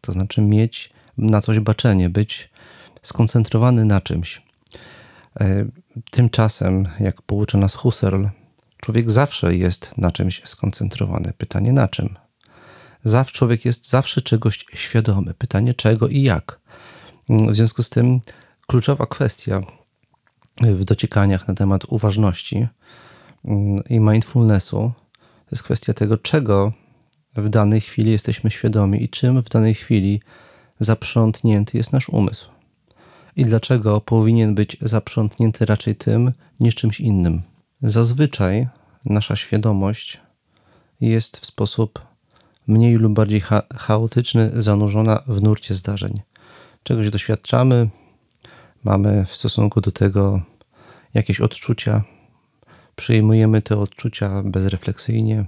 to 0.00 0.12
znaczy 0.12 0.40
mieć 0.40 0.90
na 1.18 1.40
coś 1.40 1.60
baczenie, 1.60 2.10
być 2.10 2.50
skoncentrowany 3.02 3.84
na 3.84 4.00
czymś. 4.00 4.42
E, 5.40 5.64
Tymczasem, 6.10 6.88
jak 7.00 7.22
poucza 7.22 7.58
nas 7.58 7.74
Husserl, 7.74 8.26
człowiek 8.82 9.10
zawsze 9.10 9.56
jest 9.56 9.98
na 9.98 10.12
czymś 10.12 10.42
skoncentrowany. 10.44 11.32
Pytanie 11.38 11.72
na 11.72 11.88
czym? 11.88 12.16
Zawsze 13.04 13.32
człowiek 13.32 13.64
jest 13.64 13.90
zawsze 13.90 14.22
czegoś 14.22 14.64
świadomy. 14.74 15.34
Pytanie 15.34 15.74
czego 15.74 16.08
i 16.08 16.22
jak. 16.22 16.60
W 17.28 17.54
związku 17.54 17.82
z 17.82 17.90
tym 17.90 18.20
kluczowa 18.66 19.06
kwestia 19.06 19.60
w 20.60 20.84
dociekaniach 20.84 21.48
na 21.48 21.54
temat 21.54 21.84
uważności 21.88 22.68
i 23.90 24.00
mindfulnessu 24.00 24.92
to 25.18 25.50
jest 25.56 25.62
kwestia 25.62 25.94
tego, 25.94 26.18
czego 26.18 26.72
w 27.34 27.48
danej 27.48 27.80
chwili 27.80 28.10
jesteśmy 28.10 28.50
świadomi 28.50 29.02
i 29.02 29.08
czym 29.08 29.42
w 29.42 29.48
danej 29.48 29.74
chwili 29.74 30.20
zaprzątnięty 30.80 31.78
jest 31.78 31.92
nasz 31.92 32.08
umysł. 32.08 32.50
I 33.36 33.44
dlaczego 33.44 34.00
powinien 34.00 34.54
być 34.54 34.76
zaprzątnięty 34.80 35.66
raczej 35.66 35.96
tym 35.96 36.32
niż 36.60 36.74
czymś 36.74 37.00
innym. 37.00 37.42
Zazwyczaj 37.82 38.68
nasza 39.04 39.36
świadomość 39.36 40.20
jest 41.00 41.36
w 41.36 41.46
sposób 41.46 42.06
mniej 42.66 42.94
lub 42.94 43.12
bardziej 43.12 43.40
cha 43.40 43.62
chaotyczny 43.76 44.50
zanurzona 44.54 45.22
w 45.26 45.42
nurcie 45.42 45.74
zdarzeń. 45.74 46.20
Czegoś 46.82 47.10
doświadczamy, 47.10 47.88
mamy 48.84 49.26
w 49.26 49.36
stosunku 49.36 49.80
do 49.80 49.92
tego 49.92 50.40
jakieś 51.14 51.40
odczucia, 51.40 52.02
przyjmujemy 52.98 53.62
te 53.62 53.78
odczucia 53.78 54.42
bezrefleksyjnie, 54.44 55.44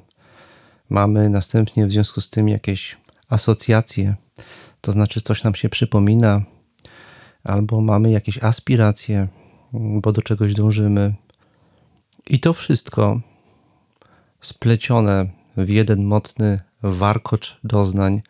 mamy 0.90 1.30
następnie 1.30 1.86
w 1.86 1.92
związku 1.92 2.20
z 2.20 2.30
tym 2.30 2.48
jakieś 2.48 2.96
asocjacje, 3.28 4.14
to 4.80 4.92
znaczy 4.92 5.20
coś 5.20 5.44
nam 5.44 5.54
się 5.54 5.68
przypomina, 5.68 6.42
albo 7.44 7.80
mamy 7.80 8.10
jakieś 8.10 8.42
aspiracje, 8.42 9.28
bo 9.72 10.12
do 10.12 10.22
czegoś 10.22 10.54
dążymy. 10.54 11.14
I 12.26 12.40
to 12.40 12.52
wszystko 12.52 13.20
splecione 14.40 15.26
w 15.56 15.68
jeden 15.68 16.04
mocny 16.04 16.60
warkocz 16.82 17.60
doznań 17.64 18.22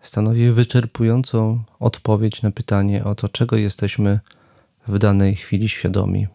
stanowi 0.00 0.50
wyczerpującą 0.50 1.62
odpowiedź 1.80 2.42
na 2.42 2.50
pytanie 2.50 3.04
o 3.04 3.14
to, 3.14 3.28
czego 3.28 3.56
jesteśmy 3.56 4.20
w 4.88 4.98
danej 4.98 5.34
chwili 5.36 5.68
świadomi, 5.68 6.26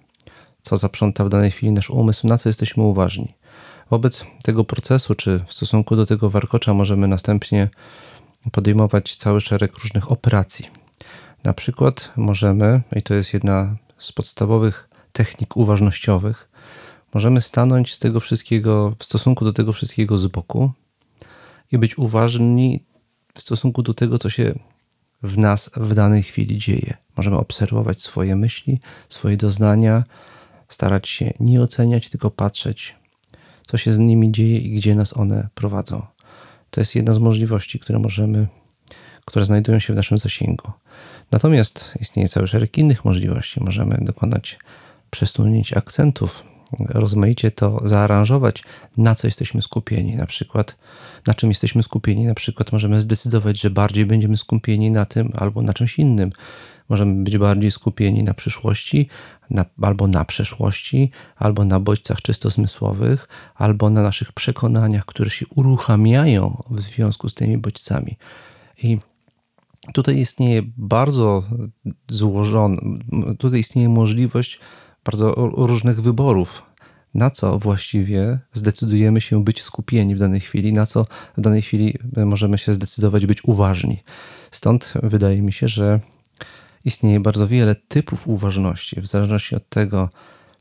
co 0.67 0.77
zaprząta 0.77 1.25
w 1.25 1.29
danej 1.29 1.51
chwili 1.51 1.71
nasz 1.71 1.89
umysł, 1.89 2.27
na 2.27 2.37
co 2.37 2.49
jesteśmy 2.49 2.83
uważni. 2.83 3.27
Wobec 3.89 4.25
tego 4.43 4.63
procesu, 4.63 5.15
czy 5.15 5.39
w 5.47 5.53
stosunku 5.53 5.95
do 5.95 6.05
tego 6.05 6.29
warkocza, 6.29 6.73
możemy 6.73 7.07
następnie 7.07 7.69
podejmować 8.51 9.15
cały 9.15 9.41
szereg 9.41 9.77
różnych 9.77 10.11
operacji. 10.11 10.65
Na 11.43 11.53
przykład 11.53 12.11
możemy, 12.17 12.81
i 12.95 13.01
to 13.01 13.13
jest 13.13 13.33
jedna 13.33 13.75
z 13.97 14.11
podstawowych 14.11 14.89
technik 15.11 15.57
uważnościowych, 15.57 16.49
możemy 17.13 17.41
stanąć 17.41 17.93
z 17.93 17.99
tego 17.99 18.19
wszystkiego, 18.19 18.95
w 18.99 19.03
stosunku 19.03 19.45
do 19.45 19.53
tego 19.53 19.73
wszystkiego 19.73 20.17
z 20.17 20.27
boku 20.27 20.71
i 21.71 21.77
być 21.77 21.97
uważni 21.97 22.83
w 23.33 23.41
stosunku 23.41 23.83
do 23.83 23.93
tego, 23.93 24.17
co 24.17 24.29
się 24.29 24.53
w 25.23 25.37
nas 25.37 25.69
w 25.77 25.93
danej 25.93 26.23
chwili 26.23 26.57
dzieje. 26.57 26.97
Możemy 27.17 27.37
obserwować 27.37 28.01
swoje 28.01 28.35
myśli, 28.35 28.79
swoje 29.09 29.37
doznania, 29.37 30.03
starać 30.69 31.09
się 31.09 31.33
nie 31.39 31.61
oceniać, 31.61 32.09
tylko 32.09 32.31
patrzeć, 32.31 32.95
co 33.67 33.77
się 33.77 33.93
z 33.93 33.97
nimi 33.97 34.31
dzieje 34.31 34.57
i 34.57 34.75
gdzie 34.75 34.95
nas 34.95 35.17
one 35.17 35.49
prowadzą. 35.55 36.05
To 36.69 36.81
jest 36.81 36.95
jedna 36.95 37.13
z 37.13 37.19
możliwości, 37.19 37.79
które 37.79 37.99
możemy, 37.99 38.47
które 39.25 39.45
znajdują 39.45 39.79
się 39.79 39.93
w 39.93 39.95
naszym 39.95 40.17
zasięgu. 40.17 40.71
Natomiast 41.31 41.97
istnieje 41.99 42.29
cały 42.29 42.47
szereg 42.47 42.77
innych 42.77 43.05
możliwości. 43.05 43.63
Możemy 43.63 43.97
dokonać 44.01 44.59
przesunięć 45.09 45.73
akcentów, 45.73 46.43
rozmaicie 46.79 47.51
to 47.51 47.81
zaaranżować, 47.85 48.63
na 48.97 49.15
co 49.15 49.27
jesteśmy 49.27 49.61
skupieni. 49.61 50.15
Na 50.15 50.25
przykład, 50.25 50.75
na 51.27 51.33
czym 51.33 51.49
jesteśmy 51.49 51.83
skupieni, 51.83 52.25
na 52.25 52.33
przykład 52.33 52.71
możemy 52.71 53.01
zdecydować, 53.01 53.59
że 53.59 53.69
bardziej 53.69 54.05
będziemy 54.05 54.37
skupieni 54.37 54.91
na 54.91 55.05
tym 55.05 55.31
albo 55.35 55.61
na 55.61 55.73
czymś 55.73 55.99
innym. 55.99 56.31
Możemy 56.89 57.23
być 57.23 57.37
bardziej 57.37 57.71
skupieni 57.71 58.23
na 58.23 58.33
przyszłości, 58.33 59.09
na, 59.49 59.65
albo 59.81 60.07
na 60.07 60.25
przeszłości, 60.25 61.11
albo 61.35 61.65
na 61.65 61.79
bodźcach 61.79 62.21
czysto 62.21 62.49
zmysłowych, 62.49 63.27
albo 63.55 63.89
na 63.89 64.01
naszych 64.01 64.31
przekonaniach, 64.31 65.05
które 65.05 65.29
się 65.29 65.45
uruchamiają 65.55 66.63
w 66.69 66.81
związku 66.81 67.29
z 67.29 67.33
tymi 67.33 67.57
bodźcami. 67.57 68.17
I 68.83 68.97
tutaj 69.93 70.17
istnieje 70.17 70.61
bardzo 70.77 71.43
złożony, 72.09 72.77
tutaj 73.39 73.59
istnieje 73.59 73.89
możliwość 73.89 74.59
bardzo 75.05 75.31
różnych 75.55 76.01
wyborów, 76.01 76.63
na 77.13 77.29
co 77.29 77.59
właściwie 77.59 78.39
zdecydujemy 78.53 79.21
się 79.21 79.43
być 79.43 79.61
skupieni 79.61 80.15
w 80.15 80.19
danej 80.19 80.39
chwili, 80.39 80.73
na 80.73 80.85
co 80.85 81.05
w 81.37 81.41
danej 81.41 81.61
chwili 81.61 81.97
możemy 82.25 82.57
się 82.57 82.73
zdecydować 82.73 83.25
być 83.25 83.43
uważni. 83.43 84.03
Stąd 84.51 84.93
wydaje 85.03 85.41
mi 85.41 85.53
się, 85.53 85.67
że 85.67 85.99
istnieje 86.87 87.19
bardzo 87.19 87.47
wiele 87.47 87.75
typów 87.75 88.27
uważności, 88.27 89.01
w 89.01 89.07
zależności 89.07 89.55
od 89.55 89.69
tego, 89.69 90.09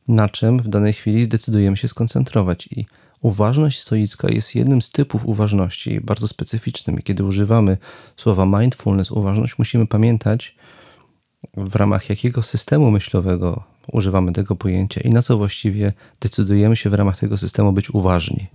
na 0.08 0.28
czym 0.28 0.62
w 0.62 0.68
danej 0.68 0.92
chwili 0.92 1.24
zdecydujemy 1.24 1.76
się 1.76 1.88
skoncentrować. 1.88 2.66
I 2.66 2.86
uważność 3.22 3.80
stoicka 3.80 4.28
jest 4.28 4.54
jednym 4.54 4.82
z 4.82 4.90
typów 4.90 5.26
uważności, 5.26 6.00
bardzo 6.00 6.28
specyficznym. 6.28 6.98
I 6.98 7.02
kiedy 7.02 7.24
używamy 7.24 7.76
słowa 8.16 8.60
mindfulness, 8.60 9.10
uważność, 9.10 9.58
musimy 9.58 9.86
pamiętać, 9.86 10.56
w 11.56 11.76
ramach 11.76 12.08
jakiego 12.10 12.42
systemu 12.42 12.90
myślowego 12.90 13.62
używamy 13.92 14.32
tego 14.32 14.56
pojęcia 14.56 15.00
i 15.00 15.10
na 15.10 15.22
co 15.22 15.36
właściwie 15.36 15.92
decydujemy 16.20 16.76
się 16.76 16.90
w 16.90 16.94
ramach 16.94 17.18
tego 17.18 17.38
systemu 17.38 17.72
być 17.72 17.90
uważni. 17.90 18.46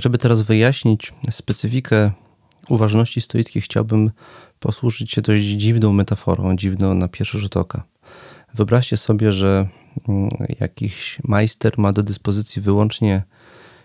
Żeby 0.00 0.18
teraz 0.18 0.42
wyjaśnić 0.42 1.12
specyfikę 1.30 2.12
uważności 2.68 3.20
stoickiej, 3.20 3.62
chciałbym 3.62 4.10
posłużyć 4.60 5.12
się 5.12 5.22
dość 5.22 5.44
dziwną 5.44 5.92
metaforą, 5.92 6.56
dziwną 6.56 6.94
na 6.94 7.08
pierwszy 7.08 7.38
rzut 7.38 7.56
oka. 7.56 7.82
Wyobraźcie 8.54 8.96
sobie, 8.96 9.32
że 9.32 9.68
mm, 10.08 10.28
jakiś 10.60 11.18
majster 11.24 11.78
ma 11.78 11.92
do 11.92 12.02
dyspozycji 12.02 12.62
wyłącznie 12.62 13.22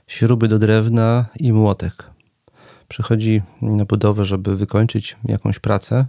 śruby 0.08 0.48
do 0.48 0.60
drewna 0.60 1.26
i 1.40 1.54
młotek. 1.54 2.04
Przychodzi 2.88 3.42
na 3.62 3.86
budowę, 3.86 4.26
żeby 4.26 4.58
wykończyć 4.58 5.18
jakąś 5.26 5.60
pracę, 5.60 6.06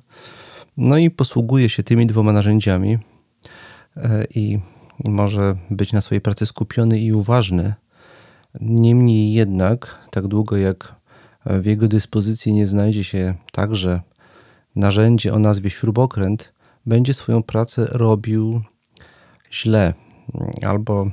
no 0.76 0.98
i 0.98 1.10
posługuje 1.10 1.68
się 1.68 1.82
tymi 1.82 2.06
dwoma 2.06 2.32
narzędziami 2.32 2.98
e, 3.96 4.24
i 4.34 4.58
może 5.04 5.56
być 5.70 5.92
na 5.92 6.00
swojej 6.00 6.20
pracy 6.20 6.46
skupiony 6.46 7.00
i 7.00 7.12
uważny, 7.12 7.74
Niemniej 8.60 9.32
jednak, 9.32 10.08
tak 10.10 10.26
długo 10.26 10.56
jak 10.56 10.94
w 11.46 11.64
jego 11.64 11.88
dyspozycji 11.88 12.52
nie 12.52 12.66
znajdzie 12.66 13.04
się 13.04 13.34
także 13.52 14.00
narzędzie 14.76 15.34
o 15.34 15.38
nazwie 15.38 15.70
śrubokręt, 15.70 16.52
będzie 16.86 17.14
swoją 17.14 17.42
pracę 17.42 17.86
robił 17.90 18.62
źle 19.52 19.94
albo 20.62 21.10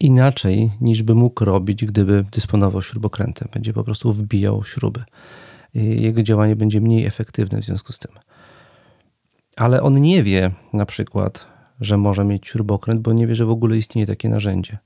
inaczej 0.00 0.70
niż 0.80 1.02
by 1.02 1.14
mógł 1.14 1.44
robić, 1.44 1.84
gdyby 1.84 2.24
dysponował 2.32 2.82
śrubokrętem. 2.82 3.48
Będzie 3.52 3.72
po 3.72 3.84
prostu 3.84 4.12
wbijał 4.12 4.64
śruby. 4.64 5.04
Jego 5.74 6.22
działanie 6.22 6.56
będzie 6.56 6.80
mniej 6.80 7.06
efektywne 7.06 7.62
w 7.62 7.64
związku 7.64 7.92
z 7.92 7.98
tym. 7.98 8.12
Ale 9.56 9.82
on 9.82 10.00
nie 10.00 10.22
wie 10.22 10.50
na 10.72 10.86
przykład, 10.86 11.46
że 11.80 11.96
może 11.96 12.24
mieć 12.24 12.48
śrubokręt, 12.48 13.00
bo 13.00 13.12
nie 13.12 13.26
wie, 13.26 13.34
że 13.34 13.46
w 13.46 13.50
ogóle 13.50 13.76
istnieje 13.76 14.06
takie 14.06 14.28
narzędzie. 14.28 14.78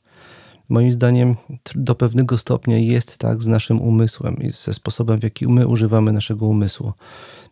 Moim 0.68 0.92
zdaniem 0.92 1.36
do 1.74 1.94
pewnego 1.94 2.38
stopnia 2.38 2.78
jest 2.78 3.18
tak 3.18 3.42
z 3.42 3.46
naszym 3.46 3.80
umysłem 3.80 4.36
i 4.36 4.50
ze 4.50 4.74
sposobem, 4.74 5.20
w 5.20 5.22
jaki 5.22 5.48
my 5.48 5.66
używamy 5.66 6.12
naszego 6.12 6.46
umysłu. 6.46 6.92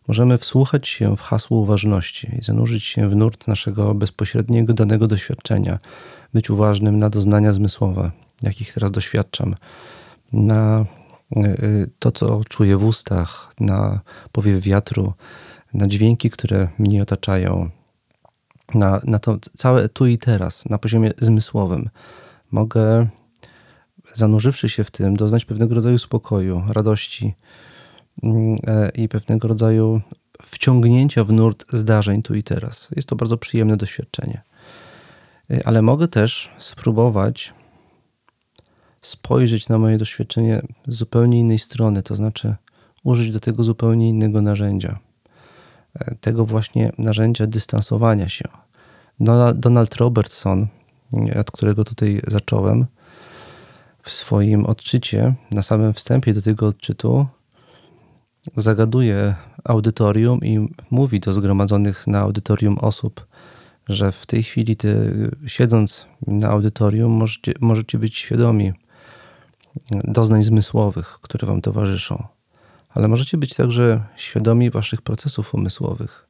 Możemy 0.07 0.37
wsłuchać 0.37 0.87
się 0.87 1.17
w 1.17 1.21
hasło 1.21 1.59
uważności 1.59 2.31
i 2.39 2.43
zanurzyć 2.43 2.83
się 2.83 3.09
w 3.09 3.15
nurt 3.15 3.47
naszego 3.47 3.93
bezpośredniego 3.93 4.73
danego 4.73 5.07
doświadczenia, 5.07 5.79
być 6.33 6.49
uważnym 6.49 6.97
na 6.97 7.09
doznania 7.09 7.51
zmysłowe, 7.51 8.11
jakich 8.41 8.73
teraz 8.73 8.91
doświadczam, 8.91 9.55
na 10.33 10.85
y, 11.37 11.39
y, 11.39 11.89
to, 11.99 12.11
co 12.11 12.41
czuję 12.49 12.77
w 12.77 12.85
ustach, 12.85 13.53
na 13.59 13.99
powiew 14.31 14.61
wiatru, 14.61 15.13
na 15.73 15.87
dźwięki, 15.87 16.29
które 16.29 16.67
mnie 16.79 17.01
otaczają, 17.01 17.69
na, 18.73 19.01
na 19.03 19.19
to 19.19 19.37
całe 19.57 19.89
tu 19.89 20.05
i 20.05 20.17
teraz, 20.17 20.65
na 20.65 20.77
poziomie 20.77 21.11
zmysłowym 21.17 21.89
mogę, 22.51 23.07
zanurzywszy 24.13 24.69
się 24.69 24.83
w 24.83 24.91
tym, 24.91 25.15
doznać 25.15 25.45
pewnego 25.45 25.75
rodzaju 25.75 25.97
spokoju, 25.97 26.63
radości 26.69 27.35
mm, 28.23 28.57
e, 28.67 28.89
i 28.89 29.09
pewnego 29.09 29.47
rodzaju 29.47 30.01
wciągnięcia 30.41 31.23
w 31.23 31.31
nurt 31.31 31.65
zdarzeń 31.73 32.21
tu 32.21 32.35
i 32.35 32.43
teraz. 32.43 32.89
Jest 32.95 33.09
to 33.09 33.15
bardzo 33.15 33.37
przyjemne 33.37 33.77
doświadczenie. 33.77 34.41
E, 35.51 35.67
ale 35.67 35.81
mogę 35.81 36.07
też 36.07 36.51
spróbować 36.57 37.53
spojrzeć 39.01 39.69
na 39.69 39.77
moje 39.77 39.97
doświadczenie 39.97 40.61
z 40.87 40.95
zupełnie 40.95 41.39
innej 41.39 41.59
strony, 41.59 42.03
to 42.03 42.15
znaczy 42.15 42.55
użyć 43.03 43.31
do 43.31 43.39
tego 43.39 43.63
zupełnie 43.63 44.09
innego 44.09 44.41
narzędzia. 44.41 44.99
E, 45.99 46.15
tego 46.15 46.45
właśnie 46.45 46.91
narzędzia 46.97 47.47
dystansowania 47.47 48.29
się. 48.29 48.45
Donald 49.55 49.95
Robertson, 49.95 50.67
od 51.39 51.51
którego 51.51 51.83
tutaj 51.83 52.21
zacząłem, 52.27 52.85
w 54.03 54.11
swoim 54.11 54.65
odczycie, 54.65 55.33
na 55.51 55.63
samym 55.63 55.93
wstępie 55.93 56.33
do 56.33 56.41
tego 56.41 56.67
odczytu, 56.67 57.27
zagaduje 58.57 59.35
audytorium 59.63 60.39
i 60.39 60.67
mówi 60.91 61.19
do 61.19 61.33
zgromadzonych 61.33 62.07
na 62.07 62.19
audytorium 62.19 62.77
osób, 62.77 63.27
że 63.89 64.11
w 64.11 64.25
tej 64.25 64.43
chwili, 64.43 64.75
ty, 64.75 65.11
siedząc 65.47 66.05
na 66.27 66.49
audytorium, 66.49 67.11
możecie, 67.11 67.53
możecie 67.61 67.97
być 67.97 68.15
świadomi 68.15 68.73
doznań 69.91 70.43
zmysłowych, 70.43 71.17
które 71.21 71.47
wam 71.47 71.61
towarzyszą, 71.61 72.23
ale 72.89 73.07
możecie 73.07 73.37
być 73.37 73.53
także 73.53 74.03
świadomi 74.15 74.71
waszych 74.71 75.01
procesów 75.01 75.53
umysłowych, 75.53 76.27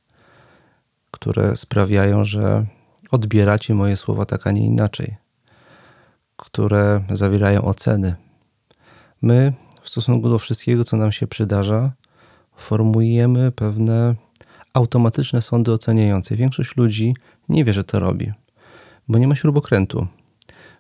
które 1.12 1.58
sprawiają, 1.58 2.26
że 2.26 2.66
odbieracie 3.12 3.76
moje 3.76 3.98
słowa 3.98 4.26
tak, 4.26 4.48
a 4.48 4.52
nie 4.52 4.66
inaczej, 4.66 5.16
które 6.36 7.04
zawierają 7.10 7.62
oceny. 7.62 8.16
My, 9.22 9.54
w 9.82 9.90
stosunku 9.90 10.30
do 10.30 10.40
wszystkiego, 10.40 10.84
co 10.84 10.98
nam 10.98 11.12
się 11.12 11.28
przydarza, 11.28 11.92
formujemy 12.56 13.52
pewne 13.52 14.16
automatyczne 14.74 15.42
sądy 15.42 15.72
oceniające. 15.72 16.36
Większość 16.36 16.78
ludzi 16.78 17.16
nie 17.50 17.66
wie, 17.66 17.74
że 17.74 17.84
to 17.84 18.00
robi, 18.00 18.32
bo 19.08 19.18
nie 19.18 19.28
ma 19.28 19.36
śrubokrętu, 19.36 20.08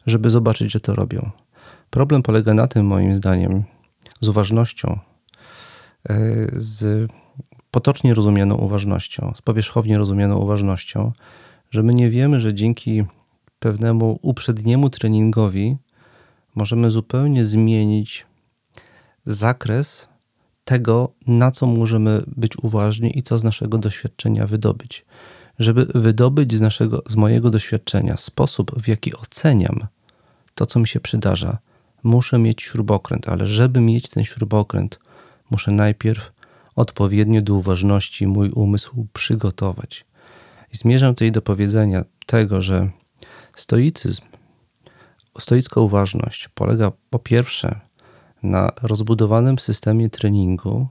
żeby 0.05 0.29
zobaczyć, 0.29 0.71
że 0.71 0.79
to 0.79 0.95
robią. 0.95 1.31
Problem 1.89 2.23
polega 2.23 2.53
na 2.53 2.67
tym, 2.67 2.85
moim 2.85 3.15
zdaniem, 3.15 3.63
z 4.21 4.29
uważnością, 4.29 4.99
e, 6.09 6.15
z 6.53 7.11
potocznie 7.71 8.13
rozumianą 8.13 8.55
uważnością, 8.55 9.33
z 9.35 9.41
powierzchownie 9.41 9.97
rozumianą 9.97 10.37
uważnością, 10.37 11.11
że 11.71 11.83
my 11.83 11.93
nie 11.93 12.09
wiemy, 12.09 12.39
że 12.39 12.53
dzięki 12.53 13.03
pewnemu 13.59 14.19
uprzedniemu 14.21 14.89
treningowi 14.89 15.77
możemy 16.55 16.91
zupełnie 16.91 17.45
zmienić 17.45 18.25
zakres 19.25 20.07
tego, 20.65 21.13
na 21.27 21.51
co 21.51 21.67
możemy 21.67 22.23
być 22.27 22.57
uważni 22.57 23.17
i 23.19 23.23
co 23.23 23.37
z 23.37 23.43
naszego 23.43 23.77
doświadczenia 23.77 24.47
wydobyć. 24.47 25.05
Żeby 25.59 25.85
wydobyć 25.85 26.53
z, 26.53 26.61
naszego, 26.61 27.03
z 27.07 27.15
mojego 27.15 27.49
doświadczenia 27.49 28.17
sposób, 28.17 28.81
w 28.81 28.87
jaki 28.87 29.15
oceniam 29.15 29.87
to, 30.55 30.65
co 30.65 30.79
mi 30.79 30.87
się 30.87 30.99
przydarza, 30.99 31.57
muszę 32.03 32.39
mieć 32.39 32.61
śrubokręt, 32.61 33.29
ale 33.29 33.45
żeby 33.45 33.81
mieć 33.81 34.09
ten 34.09 34.25
śrubokręt, 34.25 34.99
muszę 35.51 35.71
najpierw 35.71 36.31
odpowiednio 36.75 37.41
do 37.41 37.53
uważności 37.53 38.27
mój 38.27 38.49
umysł 38.49 39.07
przygotować. 39.13 40.05
I 40.75 40.77
zmierzam 40.77 41.15
tutaj 41.15 41.31
do 41.31 41.41
powiedzenia 41.41 42.03
tego, 42.25 42.61
że 42.61 42.89
stoicyzm, 43.55 44.21
stoicka 45.39 45.81
uważność 45.81 46.47
polega 46.47 46.91
po 47.09 47.19
pierwsze 47.19 47.79
na 48.43 48.71
rozbudowanym 48.81 49.59
systemie 49.59 50.09
treningu, 50.09 50.87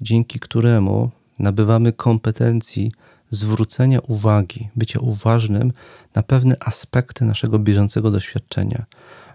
dzięki 0.00 0.40
któremu 0.40 1.10
nabywamy 1.38 1.92
kompetencji 1.92 2.92
zwrócenia 3.30 4.00
uwagi, 4.00 4.68
bycia 4.76 5.00
uważnym 5.00 5.72
na 6.14 6.22
pewne 6.22 6.56
aspekty 6.60 7.24
naszego 7.24 7.58
bieżącego 7.58 8.10
doświadczenia, 8.10 8.84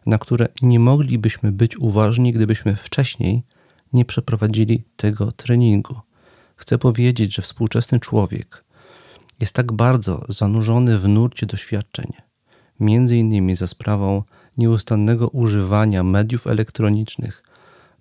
na 0.05 0.17
które 0.17 0.47
nie 0.61 0.79
moglibyśmy 0.79 1.51
być 1.51 1.77
uważni, 1.77 2.33
gdybyśmy 2.33 2.75
wcześniej 2.75 3.43
nie 3.93 4.05
przeprowadzili 4.05 4.83
tego 4.95 5.31
treningu. 5.31 5.95
Chcę 6.55 6.77
powiedzieć, 6.77 7.35
że 7.35 7.41
współczesny 7.41 7.99
człowiek 7.99 8.64
jest 9.39 9.53
tak 9.53 9.71
bardzo 9.73 10.25
zanurzony 10.29 10.99
w 10.99 11.07
nurcie 11.07 11.45
doświadczeń, 11.45 12.11
między 12.79 13.17
innymi 13.17 13.55
za 13.55 13.67
sprawą 13.67 14.23
nieustannego 14.57 15.27
używania 15.27 16.03
mediów 16.03 16.47
elektronicznych, 16.47 17.43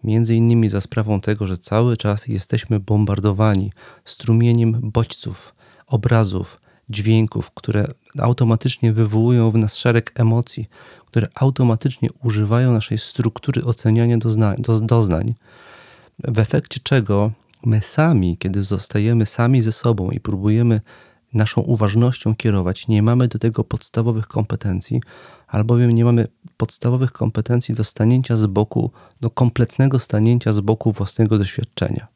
między 0.04 0.34
innymi 0.34 0.70
za 0.70 0.80
sprawą 0.80 1.20
tego, 1.20 1.46
że 1.46 1.58
cały 1.58 1.96
czas 1.96 2.26
jesteśmy 2.26 2.80
bombardowani 2.80 3.72
strumieniem 4.04 4.80
bodźców, 4.82 5.54
obrazów, 5.86 6.60
dźwięków, 6.90 7.50
które 7.50 7.86
automatycznie 8.18 8.92
wywołują 8.92 9.50
w 9.50 9.54
nas 9.54 9.76
szereg 9.76 10.12
emocji, 10.20 10.68
które 11.06 11.28
automatycznie 11.34 12.08
używają 12.22 12.72
naszej 12.72 12.98
struktury 12.98 13.64
oceniania 13.64 14.18
doznań, 14.18 14.56
doznań 14.82 15.34
w 16.18 16.38
efekcie 16.38 16.80
czego 16.82 17.30
my 17.66 17.80
sami, 17.80 18.38
kiedy 18.38 18.62
zostajemy 18.62 19.26
sami 19.26 19.62
ze 19.62 19.72
sobą 19.72 20.10
i 20.10 20.20
próbujemy 20.20 20.80
naszą 21.34 21.60
uważnością 21.60 22.34
kierować, 22.34 22.88
nie 22.88 23.02
mamy 23.02 23.28
do 23.28 23.38
tego 23.38 23.64
podstawowych 23.64 24.26
kompetencji, 24.26 25.00
albowiem 25.48 25.90
nie 25.90 26.04
mamy 26.04 26.28
podstawowych 26.56 27.12
kompetencji 27.12 27.74
do 27.74 27.84
stanięcia 27.84 28.36
z 28.36 28.46
boku, 28.46 28.90
do 29.20 29.30
kompletnego 29.30 29.98
stanięcia 29.98 30.52
z 30.52 30.60
boku 30.60 30.92
własnego 30.92 31.38
doświadczenia. 31.38 32.06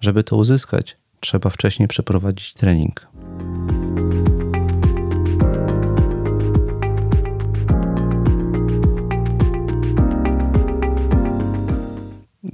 Żeby 0.00 0.24
to 0.24 0.36
uzyskać, 0.36 0.96
trzeba 1.20 1.50
wcześniej 1.50 1.88
przeprowadzić 1.88 2.54
trening. 2.54 3.08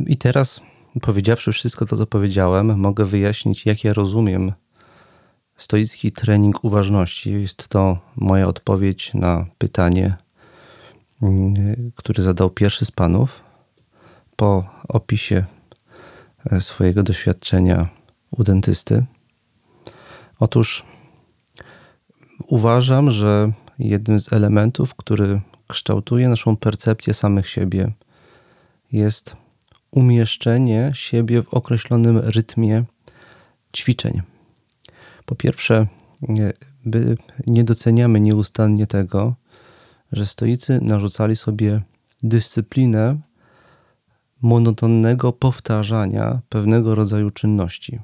I 0.06 0.16
teraz, 0.16 0.60
powiedziawszy 1.00 1.52
wszystko 1.52 1.86
to, 1.86 1.96
co 1.96 2.06
powiedziałem, 2.06 2.78
mogę 2.78 3.04
wyjaśnić, 3.04 3.66
jak 3.66 3.84
ja 3.84 3.92
rozumiem 3.92 4.52
stoicki 5.56 6.12
trening 6.12 6.64
uważności. 6.64 7.32
Jest 7.32 7.68
to 7.68 7.98
moja 8.16 8.48
odpowiedź 8.48 9.14
na 9.14 9.46
pytanie, 9.58 10.16
mm, 11.22 11.92
które 11.96 12.22
zadał 12.22 12.50
pierwszy 12.50 12.84
z 12.84 12.90
panów 12.90 13.42
po 14.36 14.64
opisie 14.88 15.44
e, 16.50 16.60
swojego 16.60 17.02
doświadczenia 17.02 17.88
u 18.30 18.44
dentysty. 18.44 19.06
Otóż 20.38 20.84
uważam, 22.48 23.10
że 23.10 23.52
jednym 23.78 24.20
z 24.20 24.32
elementów, 24.32 24.94
który 24.94 25.40
kształtuje 25.68 26.28
naszą 26.28 26.56
percepcję 26.56 27.14
samych 27.14 27.48
siebie, 27.48 27.92
jest 28.92 29.36
umieszczenie 29.90 30.90
siebie 30.94 31.42
w 31.42 31.54
określonym 31.54 32.18
rytmie 32.18 32.84
ćwiczeń. 33.76 34.22
Po 35.26 35.34
pierwsze, 35.34 35.86
nie, 37.46 37.64
doceniamy 37.64 38.20
nieustannie 38.20 38.86
tego, 38.86 39.34
że 40.12 40.26
stoicy 40.26 40.80
narzucali 40.82 41.36
sobie 41.36 41.82
dyscyplinę 42.22 43.20
monotonnego 44.42 45.32
powtarzania 45.32 46.40
pewnego 46.48 46.94
rodzaju 46.94 47.30
czynności. 47.30 47.98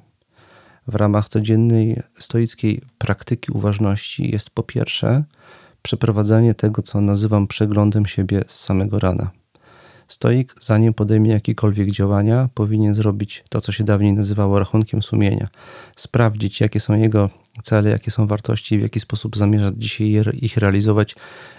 W 0.87 0.95
ramach 0.95 1.29
codziennej 1.29 2.03
stoickiej 2.15 2.83
praktyki 2.99 3.53
uważności 3.53 4.31
jest 4.31 4.51
po 4.51 4.63
pierwsze 4.63 5.25
przeprowadzanie 5.83 6.55
tego, 6.55 6.83
co 6.83 7.01
nazywam 7.01 7.47
przeglądem 7.47 8.07
siebie 8.07 8.45
z 8.47 8.61
samego 8.61 8.99
rana. 8.99 9.31
Stoik, 10.13 10.55
zanim 10.61 10.95
podejmie 10.95 11.31
jakiekolwiek 11.31 11.93
działania, 11.93 12.49
powinien 12.55 12.95
zrobić 12.95 13.45
to, 13.49 13.61
co 13.61 13.73
się 13.73 13.85
dawniej 13.85 14.13
nazywało 14.13 14.59
rachunkiem 14.59 15.03
sumienia. 15.03 15.49
Sprawdzić, 15.97 16.61
jakie 16.61 16.81
są 16.81 16.95
jego 16.95 17.31
cele, 17.63 17.91
jakie 17.91 18.11
są 18.11 18.27
wartości, 18.27 18.79
w 18.79 18.83
jaki 18.83 19.01
sposób 19.01 19.37
zamierza 19.37 19.71
dzisiaj 19.77 20.23
ich 20.41 20.57
realizować 20.57 21.17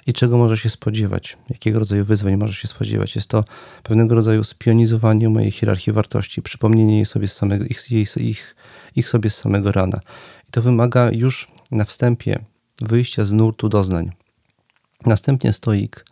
i 0.08 0.14
czego 0.14 0.38
może 0.38 0.58
się 0.58 0.70
spodziewać, 0.70 1.38
jakiego 1.50 1.80
rodzaju 1.80 2.06
wyzwań 2.06 2.38
może 2.38 2.54
się 2.54 2.68
spodziewać. 2.68 3.16
Jest 3.16 3.28
to 3.28 3.44
pewnego 3.84 4.16
rodzaju 4.16 4.44
spionizowanie 4.44 5.30
mojej 5.30 5.52
hierarchii 5.52 5.94
wartości, 5.94 6.42
przypomnienie 6.42 6.96
jej 6.96 7.06
sobie 7.06 7.28
z 7.28 7.34
samego, 7.34 7.66
ich, 7.66 7.92
ich, 8.18 8.56
ich 8.96 9.10
sobie 9.10 9.30
z 9.30 9.36
samego 9.36 9.72
rana. 9.72 10.00
I 10.48 10.52
to 10.52 10.62
wymaga 10.62 11.12
już 11.12 11.48
na 11.72 11.86
wstępie 11.86 12.40
wyjścia 12.82 13.24
z 13.24 13.32
nurtu 13.32 13.70
doznań. 13.70 14.12
Następnie 15.06 15.54
stoik 15.54 16.06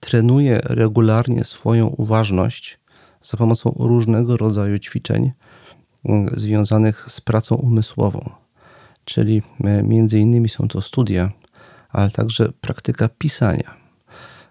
trenuje 0.00 0.60
regularnie 0.64 1.44
swoją 1.44 1.86
uważność 1.86 2.78
za 3.22 3.36
pomocą 3.36 3.74
różnego 3.78 4.36
rodzaju 4.36 4.78
ćwiczeń 4.78 5.32
mm, 6.04 6.28
związanych 6.36 7.06
z 7.08 7.20
pracą 7.20 7.56
umysłową. 7.56 8.30
Czyli 9.04 9.42
e, 9.64 9.82
między 9.82 10.18
innymi 10.18 10.48
są 10.48 10.68
to 10.68 10.82
studia, 10.82 11.32
ale 11.88 12.10
także 12.10 12.52
praktyka 12.60 13.08
pisania. 13.08 13.74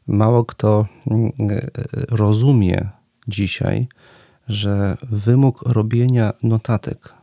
Mało 0.08 0.45
kto 0.45 0.86
mm, 1.12 1.32
e, 1.39 1.62
rozumie 2.10 2.89
dzisiaj, 3.28 3.88
że 4.48 4.98
wymóg 5.12 5.62
robienia 5.62 6.34
notatek, 6.43 7.13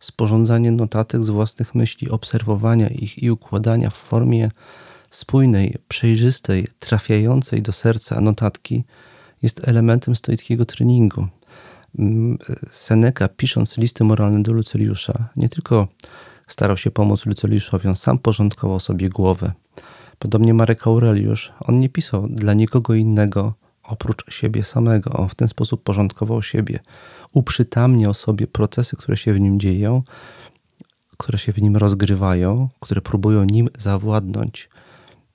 sporządzanie 0.00 0.72
notatek 0.72 1.24
z 1.24 1.30
własnych 1.30 1.74
myśli, 1.74 2.10
obserwowania 2.10 2.88
ich 2.88 3.22
i 3.22 3.30
układania 3.30 3.90
w 3.90 3.96
formie 3.96 4.50
spójnej, 5.10 5.74
przejrzystej, 5.88 6.68
trafiającej 6.78 7.62
do 7.62 7.72
serca 7.72 8.20
notatki 8.20 8.84
jest 9.42 9.68
elementem 9.68 10.14
stoickiego 10.14 10.64
treningu. 10.64 11.26
Mm, 11.98 12.38
Seneca, 12.70 13.28
pisząc 13.28 13.76
listy 13.76 14.04
moralne 14.04 14.42
do 14.42 14.52
Luceliusza, 14.52 15.28
nie 15.36 15.48
tylko 15.48 15.88
starał 16.48 16.76
się 16.76 16.90
pomóc 16.90 17.26
Luceliuszowi, 17.26 17.88
on 17.88 17.96
sam 17.96 18.18
porządkował 18.18 18.80
sobie 18.80 19.08
głowę. 19.08 19.52
Podobnie 20.18 20.54
Marek 20.54 20.86
Aureliusz, 20.86 21.52
on 21.60 21.78
nie 21.78 21.88
pisał 21.88 22.28
dla 22.28 22.54
nikogo 22.54 22.94
innego 22.94 23.54
oprócz 23.88 24.34
siebie 24.34 24.64
samego. 24.64 25.12
On 25.12 25.28
w 25.28 25.34
ten 25.34 25.48
sposób 25.48 25.82
porządkował 25.82 26.42
siebie. 26.42 26.78
Uprzytamniał 27.32 28.14
sobie 28.14 28.46
procesy, 28.46 28.96
które 28.96 29.16
się 29.16 29.32
w 29.32 29.40
nim 29.40 29.60
dzieją, 29.60 30.02
które 31.16 31.38
się 31.38 31.52
w 31.52 31.62
nim 31.62 31.76
rozgrywają, 31.76 32.68
które 32.80 33.00
próbują 33.00 33.44
nim 33.44 33.68
zawładnąć. 33.78 34.68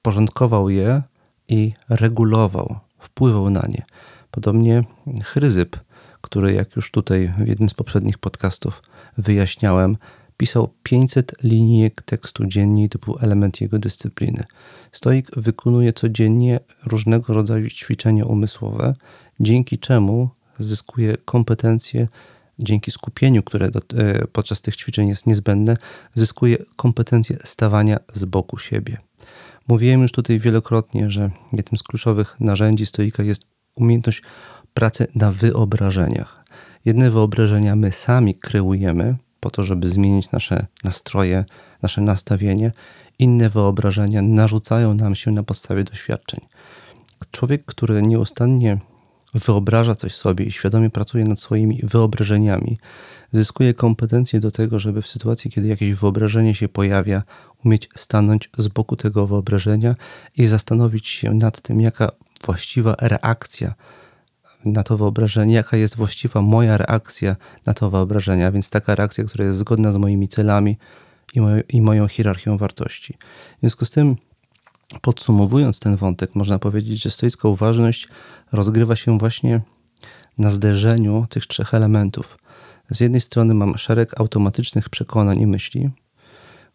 Porządkował 0.03 0.69
je 0.69 1.01
i 1.47 1.73
regulował, 1.89 2.79
wpływał 2.99 3.49
na 3.49 3.65
nie. 3.69 3.85
Podobnie 4.31 4.83
Chryzyp, 5.23 5.77
który, 6.21 6.53
jak 6.53 6.75
już 6.75 6.91
tutaj 6.91 7.33
w 7.37 7.47
jednym 7.47 7.69
z 7.69 7.73
poprzednich 7.73 8.17
podcastów 8.17 8.81
wyjaśniałem, 9.17 9.97
pisał 10.37 10.69
500 10.83 11.43
linijek 11.43 12.01
tekstu 12.01 12.45
dziennie 12.45 12.83
i 12.83 12.89
to 12.89 12.99
był 12.99 13.17
element 13.21 13.61
jego 13.61 13.79
dyscypliny. 13.79 14.43
Stoik 14.91 15.35
wykonuje 15.35 15.93
codziennie 15.93 16.59
różnego 16.85 17.33
rodzaju 17.33 17.69
ćwiczenia 17.69 18.25
umysłowe, 18.25 18.95
dzięki 19.39 19.79
czemu 19.79 20.29
zyskuje 20.59 21.17
kompetencje, 21.25 22.07
dzięki 22.59 22.91
skupieniu, 22.91 23.43
które 23.43 23.71
do, 23.71 23.79
e, 23.79 24.27
podczas 24.27 24.61
tych 24.61 24.75
ćwiczeń 24.75 25.07
jest 25.07 25.25
niezbędne, 25.25 25.77
zyskuje 26.13 26.57
kompetencje 26.75 27.37
stawania 27.43 27.97
z 28.13 28.25
boku 28.25 28.57
siebie. 28.57 28.97
Mówiłem 29.67 30.02
już 30.02 30.12
tutaj 30.12 30.39
wielokrotnie, 30.39 31.10
że 31.10 31.30
jednym 31.54 31.80
z 31.80 31.84
kluczowych 31.84 32.36
narzędzi 32.39 32.86
stoika 32.86 33.23
jest 33.23 33.41
umiejętność 33.76 34.21
pracy 34.73 35.08
na 35.15 35.32
wyobrażeniach. 35.32 36.43
Jedne 36.86 37.12
wyobrażenia 37.12 37.76
my 37.76 37.91
sami 37.91 38.36
kreujemy 38.36 39.15
po 39.39 39.49
to, 39.49 39.63
żeby 39.63 39.89
zmienić 39.89 40.32
nasze 40.32 40.65
nastroje, 40.84 41.45
nasze 41.82 42.02
nastawienie. 42.02 42.71
Inne 43.19 43.49
wyobrażenia 43.49 44.21
narzucają 44.21 44.93
nam 44.93 45.15
się 45.15 45.32
na 45.32 45.43
podstawie 45.43 45.84
doświadczeń. 45.84 46.39
Człowiek, 47.32 47.65
który 47.65 48.02
nieustannie 48.02 48.78
wyobraża 49.34 49.95
coś 49.95 50.15
sobie 50.15 50.45
i 50.45 50.52
świadomie 50.52 50.89
pracuje 50.89 51.23
nad 51.23 51.39
swoimi 51.39 51.80
wyobrażeniami, 51.84 52.78
zyskuje 53.33 53.73
kompetencje 53.73 54.39
do 54.39 54.51
tego, 54.51 54.79
żeby 54.79 55.01
w 55.01 55.07
sytuacji, 55.07 55.51
kiedy 55.51 55.67
jakieś 55.67 55.93
wyobrażenie 55.93 56.55
się 56.55 56.69
pojawia, 56.69 57.23
umieć 57.65 57.89
stanąć 57.95 58.49
z 58.57 58.67
boku 58.67 58.95
tego 58.95 59.27
wyobrażenia 59.27 59.95
i 60.37 60.47
zastanowić 60.47 61.07
się 61.07 61.33
nad 61.33 61.61
tym, 61.61 61.81
jaka 61.81 62.11
właściwa 62.45 62.95
reakcja 63.01 63.73
na 64.65 64.83
to 64.83 64.97
wyobrażenie, 64.97 65.53
jaka 65.53 65.77
jest 65.77 65.95
właściwa 65.95 66.41
moja 66.41 66.77
reakcja 66.77 67.35
na 67.65 67.73
to 67.73 67.89
wyobrażenie, 67.89 68.51
więc 68.51 68.69
taka 68.69 68.95
reakcja, 68.95 69.23
która 69.23 69.45
jest 69.45 69.57
zgodna 69.57 69.91
z 69.91 69.97
moimi 69.97 70.27
celami 70.27 70.77
i, 71.33 71.39
i 71.69 71.81
moją 71.81 72.07
hierarchią 72.07 72.57
wartości. 72.57 73.17
W 73.57 73.59
związku 73.59 73.85
z 73.85 73.91
tym, 73.91 74.15
podsumowując 75.01 75.79
ten 75.79 75.95
wątek, 75.95 76.35
można 76.35 76.59
powiedzieć, 76.59 77.03
że 77.03 77.11
stoicka 77.11 77.47
uważność 77.47 78.07
rozgrywa 78.51 78.95
się 78.95 79.17
właśnie 79.17 79.61
na 80.37 80.51
zderzeniu 80.51 81.25
tych 81.29 81.47
trzech 81.47 81.73
elementów. 81.73 82.37
Z 82.89 82.99
jednej 82.99 83.21
strony 83.21 83.53
mam 83.53 83.77
szereg 83.77 84.19
automatycznych 84.19 84.89
przekonań 84.89 85.39
i 85.39 85.47
myśli, 85.47 85.89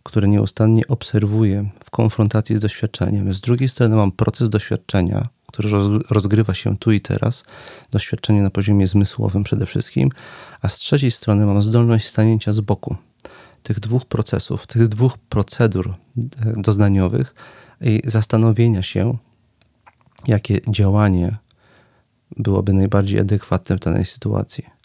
które 0.02 0.28
nieustannie 0.28 0.86
obserwuję 0.86 1.70
w 1.84 1.90
konfrontacji 1.90 2.56
z 2.56 2.60
doświadczeniem. 2.60 3.32
Z 3.32 3.40
drugiej 3.40 3.68
strony 3.68 3.96
mam 3.96 4.12
proces 4.12 4.50
doświadczenia, 4.50 5.28
który 5.46 5.68
rozgrywa 6.10 6.54
się 6.54 6.78
tu 6.78 6.92
i 6.92 7.00
teraz, 7.00 7.44
doświadczenie 7.90 8.42
na 8.42 8.50
poziomie 8.50 8.86
zmysłowym 8.86 9.44
przede 9.44 9.66
wszystkim, 9.66 10.10
a 10.62 10.68
z 10.68 10.78
trzeciej 10.78 11.10
strony 11.10 11.46
mam 11.46 11.62
zdolność 11.62 12.08
stanięcia 12.08 12.52
z 12.52 12.60
boku 12.60 12.96
tych 13.62 13.80
dwóch 13.80 14.04
procesów, 14.04 14.66
tych 14.66 14.88
dwóch 14.88 15.18
procedur 15.18 15.88
e, 15.88 16.52
doznaniowych 16.56 17.34
i 17.80 18.02
zastanowienia 18.04 18.82
się, 18.82 19.18
jakie 20.26 20.60
działanie 20.68 21.36
byłoby 22.36 22.72
najbardziej 22.72 23.20
adekwatne 23.20 23.76
w 23.76 23.80
danej 23.80 24.04
sytuacji. 24.04 24.77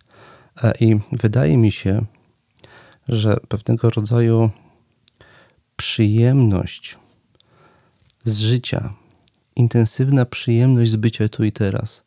E, 0.63 0.73
I 0.79 0.99
wydaje 1.11 1.57
mi 1.57 1.71
się, 1.71 2.05
że 3.07 3.37
pewnego 3.47 3.89
rodzaju 3.89 4.49
przyjemność 5.75 6.97
z 8.23 8.39
życia, 8.39 8.93
intensywna 9.55 10.25
przyjemność 10.25 10.91
z 10.91 10.95
bycia 10.95 11.29
tu 11.29 11.43
i 11.43 11.51
teraz 11.51 12.03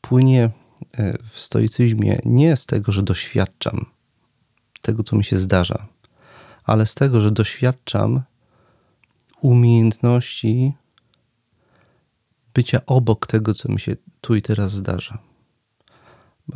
płynie 0.00 0.50
e, 0.98 1.18
w 1.30 1.40
stoicyzmie 1.40 2.18
nie 2.24 2.56
z 2.56 2.66
tego, 2.66 2.92
że 2.92 3.02
doświadczam 3.02 3.86
tego, 4.82 5.02
co 5.02 5.16
mi 5.16 5.24
się 5.24 5.36
zdarza, 5.36 5.86
ale 6.64 6.86
z 6.86 6.94
tego, 6.94 7.20
że 7.20 7.30
doświadczam 7.30 8.22
umiejętności 9.40 10.72
bycia 12.54 12.80
obok 12.86 13.26
tego, 13.26 13.54
co 13.54 13.72
mi 13.72 13.80
się 13.80 13.96
tu 14.20 14.34
i 14.34 14.42
teraz 14.42 14.72
zdarza. 14.72 15.18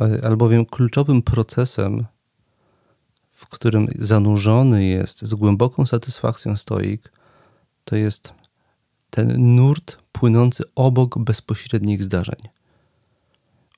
E, 0.01 0.25
albowiem 0.25 0.65
kluczowym 0.65 1.21
procesem, 1.21 2.05
w 3.31 3.47
którym 3.47 3.87
zanurzony 3.99 4.85
jest 4.85 5.21
z 5.21 5.35
głęboką 5.35 5.85
satysfakcją 5.85 6.55
stoik, 6.55 7.11
to 7.85 7.95
jest 7.95 8.33
ten 9.09 9.55
nurt 9.55 9.97
płynący 10.11 10.63
obok 10.75 11.19
bezpośrednich 11.19 12.03
zdarzeń. 12.03 12.39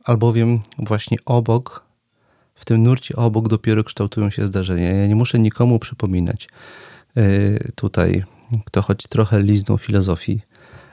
Albowiem 0.03 0.59
właśnie 0.77 1.17
obok, 1.25 1.85
w 2.55 2.65
tym 2.65 2.83
nurcie 2.83 3.15
obok 3.15 3.47
dopiero 3.47 3.83
kształtują 3.83 4.29
się 4.29 4.47
zdarzenia. 4.47 4.91
Ja 4.91 5.07
nie 5.07 5.15
muszę 5.15 5.39
nikomu 5.39 5.79
przypominać 5.79 6.49
yy, 7.15 7.71
tutaj, 7.75 8.23
kto 8.65 8.81
choć 8.81 9.07
trochę 9.07 9.41
liznął 9.41 9.77
filozofii 9.77 10.41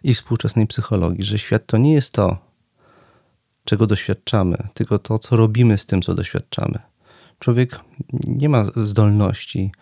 i 0.03 0.15
współczesnej 0.15 0.67
psychologii, 0.67 1.25
że 1.25 1.39
świat 1.39 1.67
to 1.67 1.79
nie 1.79 1.93
jest 1.93 2.13
to, 2.13 2.48
czego 3.69 3.87
doświadczamy, 3.87 4.57
tylko 4.75 4.99
to, 4.99 5.19
co 5.19 5.37
robimy 5.37 5.79
z 5.79 5.87
tym, 5.87 6.03
co 6.03 6.15
doświadczamy. 6.15 6.79
Człowiek 7.39 7.81
nie 8.27 8.49
ma 8.49 8.65
zdolności 8.65 9.73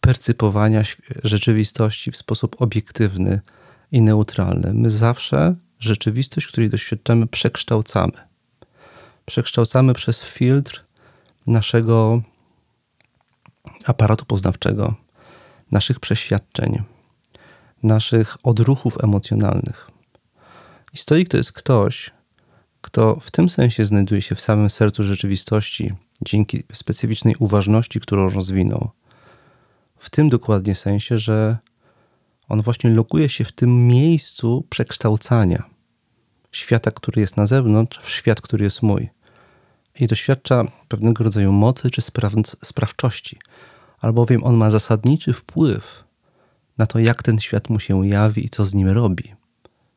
percypowania 0.00 0.82
rzeczywistości 1.24 2.10
w 2.10 2.16
sposób 2.16 2.62
obiektywny 2.62 3.40
i 3.92 4.02
neutralny. 4.02 4.74
My 4.74 4.90
zawsze 4.90 5.54
rzeczywistość, 5.78 6.46
której 6.46 6.70
doświadczamy, 6.70 7.26
przekształcamy. 7.26 8.12
Przekształcamy 9.26 9.94
przez 9.94 10.22
filtr 10.22 10.84
naszego 11.46 12.22
aparatu 13.86 14.24
poznawczego, 14.24 14.94
naszych 15.70 16.00
przeświadczeń, 16.00 16.82
naszych 17.82 18.36
odruchów 18.42 19.04
emocjonalnych. 19.04 19.90
I 20.92 20.98
stoik 20.98 21.28
to 21.28 21.36
jest 21.36 21.52
ktoś, 21.52 22.10
kto 22.80 23.20
w 23.20 23.30
tym 23.30 23.48
sensie 23.48 23.86
znajduje 23.86 24.22
się 24.22 24.34
w 24.34 24.40
samym 24.40 24.70
sercu 24.70 25.02
rzeczywistości 25.02 25.92
dzięki 26.22 26.62
specyficznej 26.72 27.34
uważności, 27.38 28.00
którą 28.00 28.30
rozwinął. 28.30 28.90
W 29.96 30.10
tym 30.10 30.28
dokładnie 30.28 30.74
sensie, 30.74 31.18
że 31.18 31.58
on 32.48 32.62
właśnie 32.62 32.90
lokuje 32.90 33.28
się 33.28 33.44
w 33.44 33.52
tym 33.52 33.86
miejscu 33.86 34.66
przekształcania 34.70 35.64
świata, 36.52 36.90
który 36.90 37.20
jest 37.20 37.36
na 37.36 37.46
zewnątrz, 37.46 37.98
w 37.98 38.10
świat, 38.10 38.40
który 38.40 38.64
jest 38.64 38.82
mój. 38.82 39.08
I 40.00 40.06
doświadcza 40.06 40.64
pewnego 40.88 41.24
rodzaju 41.24 41.52
mocy 41.52 41.90
czy 41.90 42.02
spraw 42.02 42.32
sprawczości, 42.64 43.38
albowiem 44.00 44.44
on 44.44 44.56
ma 44.56 44.70
zasadniczy 44.70 45.32
wpływ 45.32 46.04
na 46.78 46.86
to, 46.86 46.98
jak 46.98 47.22
ten 47.22 47.38
świat 47.38 47.70
mu 47.70 47.80
się 47.80 48.06
jawi 48.06 48.44
i 48.44 48.48
co 48.48 48.64
z 48.64 48.74
nim 48.74 48.88
robi, 48.88 49.34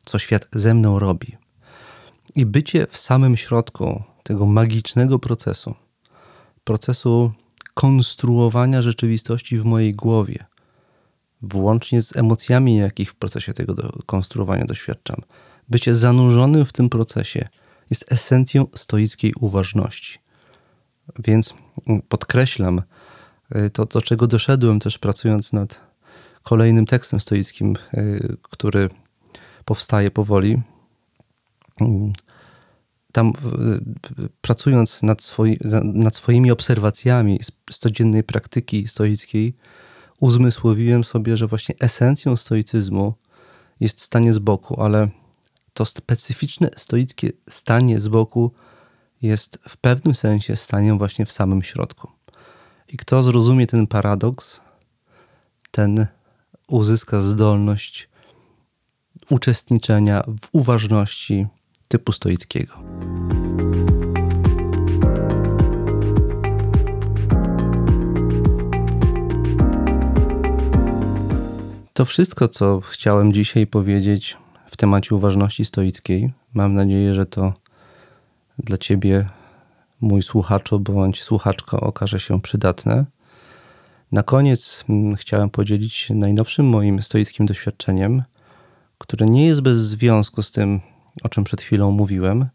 co 0.04 0.18
świat 0.18 0.48
ze 0.52 0.74
mną 0.74 0.98
robi. 0.98 1.36
I 2.36 2.46
bycie 2.46 2.86
w 2.90 2.98
samym 2.98 3.36
środku 3.36 4.02
tego 4.22 4.46
magicznego 4.46 5.18
procesu, 5.18 5.74
procesu 6.64 7.32
konstruowania 7.74 8.82
rzeczywistości 8.82 9.58
w 9.58 9.64
mojej 9.64 9.94
głowie, 9.94 10.44
włącznie 11.42 12.02
z 12.02 12.16
emocjami, 12.16 12.76
jakich 12.76 13.10
w 13.10 13.14
procesie 13.14 13.52
tego 13.52 13.74
konstruowania 14.06 14.64
doświadczam. 14.64 15.16
Bycie 15.68 15.94
zanurzonym 15.94 16.64
w 16.64 16.72
tym 16.72 16.88
procesie 16.88 17.48
jest 17.90 18.12
esencją 18.12 18.66
stoickiej 18.74 19.34
uważności. 19.40 20.18
Więc 21.18 21.54
podkreślam 22.08 22.82
y, 23.56 23.70
to, 23.70 23.84
do 23.84 24.02
czego 24.02 24.26
doszedłem 24.26 24.80
też 24.80 24.98
pracując 24.98 25.52
nad 25.52 25.80
kolejnym 26.42 26.86
tekstem 26.86 27.20
stoickim, 27.20 27.76
y, 27.94 28.36
który 28.42 28.90
powstaje 29.64 30.10
powoli. 30.10 30.62
Tam 33.14 33.32
pracując 34.40 35.02
nad, 35.02 35.22
swoi, 35.22 35.58
nad 35.84 36.16
swoimi 36.16 36.50
obserwacjami 36.50 37.40
z 37.70 37.78
codziennej 37.78 38.24
praktyki 38.24 38.88
stoickiej, 38.88 39.56
uzmysłowiłem 40.20 41.04
sobie, 41.04 41.36
że 41.36 41.46
właśnie 41.46 41.74
esencją 41.80 42.36
stoicyzmu 42.36 43.14
jest 43.80 44.00
stanie 44.00 44.32
z 44.32 44.38
boku, 44.38 44.80
ale 44.82 45.08
to 45.72 45.84
specyficzne 45.84 46.70
stoickie 46.76 47.30
stanie 47.48 48.00
z 48.00 48.08
boku 48.08 48.52
jest 49.22 49.58
w 49.68 49.76
pewnym 49.76 50.14
sensie 50.14 50.56
staniem 50.56 50.98
właśnie 50.98 51.26
w 51.26 51.32
samym 51.32 51.62
środku. 51.62 52.08
I 52.88 52.96
kto 52.96 53.22
zrozumie 53.22 53.66
ten 53.66 53.86
paradoks, 53.86 54.60
ten 55.70 56.06
uzyska 56.68 57.20
zdolność 57.20 58.08
uczestniczenia 59.30 60.22
w 60.42 60.48
uważności 60.52 61.46
typu 61.94 62.12
stoickiego. 62.12 62.74
To 71.92 72.04
wszystko, 72.04 72.48
co 72.48 72.80
chciałem 72.80 73.32
dzisiaj 73.32 73.66
powiedzieć 73.66 74.36
w 74.66 74.76
temacie 74.76 75.14
uważności 75.14 75.64
stoickiej. 75.64 76.32
Mam 76.54 76.74
nadzieję, 76.74 77.14
że 77.14 77.26
to 77.26 77.52
dla 78.58 78.78
Ciebie, 78.78 79.28
mój 80.00 80.22
słuchaczu 80.22 80.80
bądź 80.80 81.22
słuchaczka, 81.22 81.80
okaże 81.80 82.20
się 82.20 82.40
przydatne. 82.40 83.04
Na 84.12 84.22
koniec 84.22 84.84
mm, 84.88 85.16
chciałem 85.16 85.50
podzielić 85.50 86.10
najnowszym 86.10 86.66
moim 86.68 87.02
stoickim 87.02 87.46
doświadczeniem, 87.46 88.22
które 88.98 89.26
nie 89.26 89.46
jest 89.46 89.60
bez 89.60 89.78
związku 89.78 90.42
z 90.42 90.50
tym, 90.50 90.80
o 91.22 91.28
czym 91.28 91.44
przed 91.44 91.62
chwilą 91.62 91.90
mówiłem. 91.90 92.46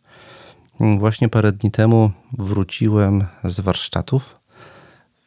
Właśnie 0.79 1.29
parę 1.29 1.51
dni 1.51 1.71
temu 1.71 2.11
wróciłem 2.37 3.25
z 3.43 3.59
warsztatów 3.59 4.39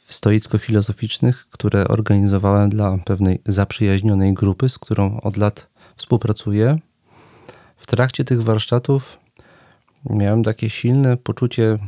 stoicko-filozoficznych, 0.08 1.48
które 1.50 1.88
organizowałem 1.88 2.70
dla 2.70 2.98
pewnej 2.98 3.42
zaprzyjaźnionej 3.46 4.34
grupy, 4.34 4.68
z 4.68 4.78
którą 4.78 5.20
od 5.20 5.36
lat 5.36 5.68
współpracuję. 5.96 6.78
W 7.76 7.86
trakcie 7.86 8.24
tych 8.24 8.42
warsztatów 8.42 9.18
miałem 10.10 10.42
takie 10.42 10.70
silne 10.70 11.16
poczucie 11.16 11.78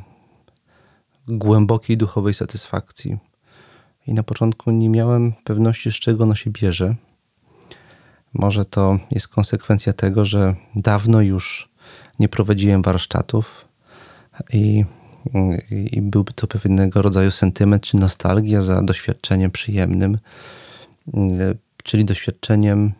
głębokiej 1.29 1.97
duchowej 1.97 2.35
satysfakcji. 2.35 3.19
I 4.07 4.15
na 4.15 4.23
początku 4.23 4.71
nie 4.71 4.89
miałem 4.89 5.33
pewności, 5.45 5.93
z 5.93 5.95
czego 5.95 6.25
ono 6.25 6.35
się 6.35 6.51
bierze. 6.51 6.95
Może 8.35 8.65
to 8.65 8.99
jest 9.11 9.29
konsekwencja 9.29 9.93
tego, 9.93 10.25
że 10.25 10.55
dawno 10.77 11.23
już 11.23 11.71
nie 12.19 12.29
prowadziłem 12.29 12.83
warsztatów 12.83 13.69
i, 14.53 14.85
i 15.71 16.03
byłby 16.03 16.33
to 16.33 16.47
pewnego 16.47 17.03
rodzaju 17.03 17.31
sentyment 17.31 17.83
czy 17.83 17.97
nostalgia 17.97 18.63
za 18.63 18.83
doświadczeniem 18.83 19.51
przyjemnym, 19.51 20.19
czyli 21.85 22.05
doświadczeniem 22.05 22.93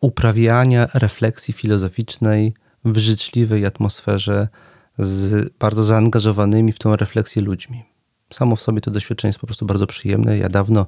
uprawiania 0.00 0.88
refleksji 0.94 1.54
filozoficznej 1.54 2.54
w 2.84 2.98
życzliwej 2.98 3.66
atmosferze 3.66 4.48
z 4.98 5.48
bardzo 5.58 5.84
zaangażowanymi 5.84 6.72
w 6.72 6.78
tą 6.78 6.96
refleksję 6.96 7.42
ludźmi. 7.42 7.95
Samo 8.32 8.56
w 8.56 8.62
sobie 8.62 8.80
to 8.80 8.90
doświadczenie 8.90 9.28
jest 9.28 9.38
po 9.38 9.46
prostu 9.46 9.66
bardzo 9.66 9.86
przyjemne. 9.86 10.38
Ja 10.38 10.48
dawno 10.48 10.86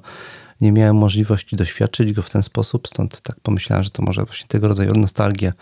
nie 0.61 0.71
miałem 0.71 0.95
możliwości 0.95 1.55
doświadczyć 1.55 2.13
go 2.13 2.21
w 2.21 2.29
ten 2.29 2.43
sposób, 2.43 2.87
stąd 2.87 3.21
tak 3.21 3.39
pomyślałem, 3.39 3.83
że 3.83 3.89
to 3.89 4.03
może 4.03 4.23
właśnie 4.23 4.47
tego 4.47 4.67
rodzaju 4.67 4.93
nostalgia. 4.93 5.53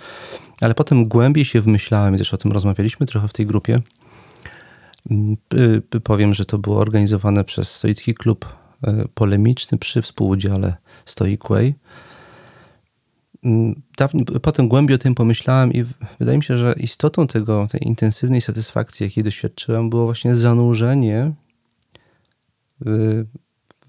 Ale 0.61 0.75
potem 0.75 1.07
głębiej 1.07 1.45
się 1.45 1.61
wmyślałem, 1.61 2.15
i 2.15 2.17
też 2.17 2.33
o 2.33 2.37
tym 2.37 2.51
rozmawialiśmy 2.51 3.05
trochę 3.05 3.27
w 3.27 3.33
tej 3.33 3.45
grupie. 3.45 3.81
Powiem, 6.03 6.33
że 6.33 6.45
to 6.45 6.57
było 6.57 6.79
organizowane 6.79 7.43
przez 7.43 7.71
Stoicki 7.71 8.13
Klub 8.13 8.45
e, 8.83 9.05
Polemiczny 9.13 9.77
przy 9.77 10.01
współudziale 10.01 10.75
Stoic 11.05 11.41
Way. 11.49 11.75
Dawniej, 13.97 14.25
potem 14.41 14.67
głębiej 14.67 14.95
o 14.95 14.97
tym 14.97 15.15
pomyślałem 15.15 15.73
i 15.73 15.85
wydaje 16.19 16.37
mi 16.37 16.43
się, 16.43 16.57
że 16.57 16.73
istotą 16.77 17.27
tego, 17.27 17.67
tej 17.71 17.87
intensywnej 17.87 18.41
satysfakcji, 18.41 19.03
jakiej 19.03 19.23
doświadczyłem, 19.23 19.89
było 19.89 20.05
właśnie 20.05 20.35
zanurzenie 20.35 21.31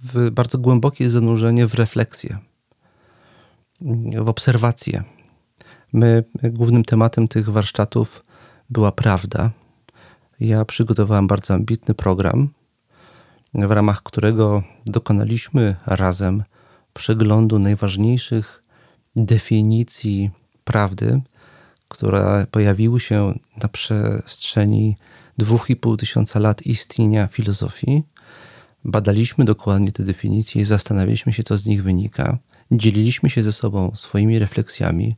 w 0.03 0.31
bardzo 0.33 0.59
głębokie 0.59 1.11
zanurzenie 1.11 1.67
w 1.67 1.75
refleksję, 1.75 2.39
w 4.23 4.29
obserwację. 4.29 5.05
My, 5.93 6.25
głównym 6.43 6.85
tematem 6.85 7.29
tych 7.29 7.49
warsztatów 7.49 8.25
była 8.71 8.93
prawda. 8.93 9.51
Ja 10.41 10.65
przygotowałem 10.65 11.27
bardzo 11.27 11.55
ambitny 11.55 11.95
program, 11.95 12.49
w 13.55 13.71
ramach 13.71 14.03
którego 14.03 14.63
dokonaliśmy 14.87 15.77
razem 15.87 16.45
przeglądu 16.95 17.59
najważniejszych 17.59 18.63
definicji 19.17 20.31
prawdy, 20.65 21.21
które 21.89 22.47
pojawiły 22.51 23.01
się 23.01 23.39
na 23.63 23.69
przestrzeni 23.69 24.97
dwóch 25.39 25.71
i 25.71 25.77
pół 25.77 25.97
tysiąca 25.97 26.39
lat 26.39 26.63
istnienia 26.63 27.27
filozofii 27.27 28.03
Badaliśmy 28.85 29.45
dokładnie 29.45 29.93
te 29.93 30.03
definicje 30.03 30.63
i 30.63 30.65
zastanawialiśmy 30.65 31.33
się, 31.33 31.43
co 31.43 31.57
z 31.57 31.67
nich 31.67 31.83
wynika. 31.83 32.39
Dzieliliśmy 32.71 33.31
się 33.31 33.43
ze 33.43 33.53
sobą 33.53 33.93
swoimi 33.95 34.39
refleksjami. 34.39 35.17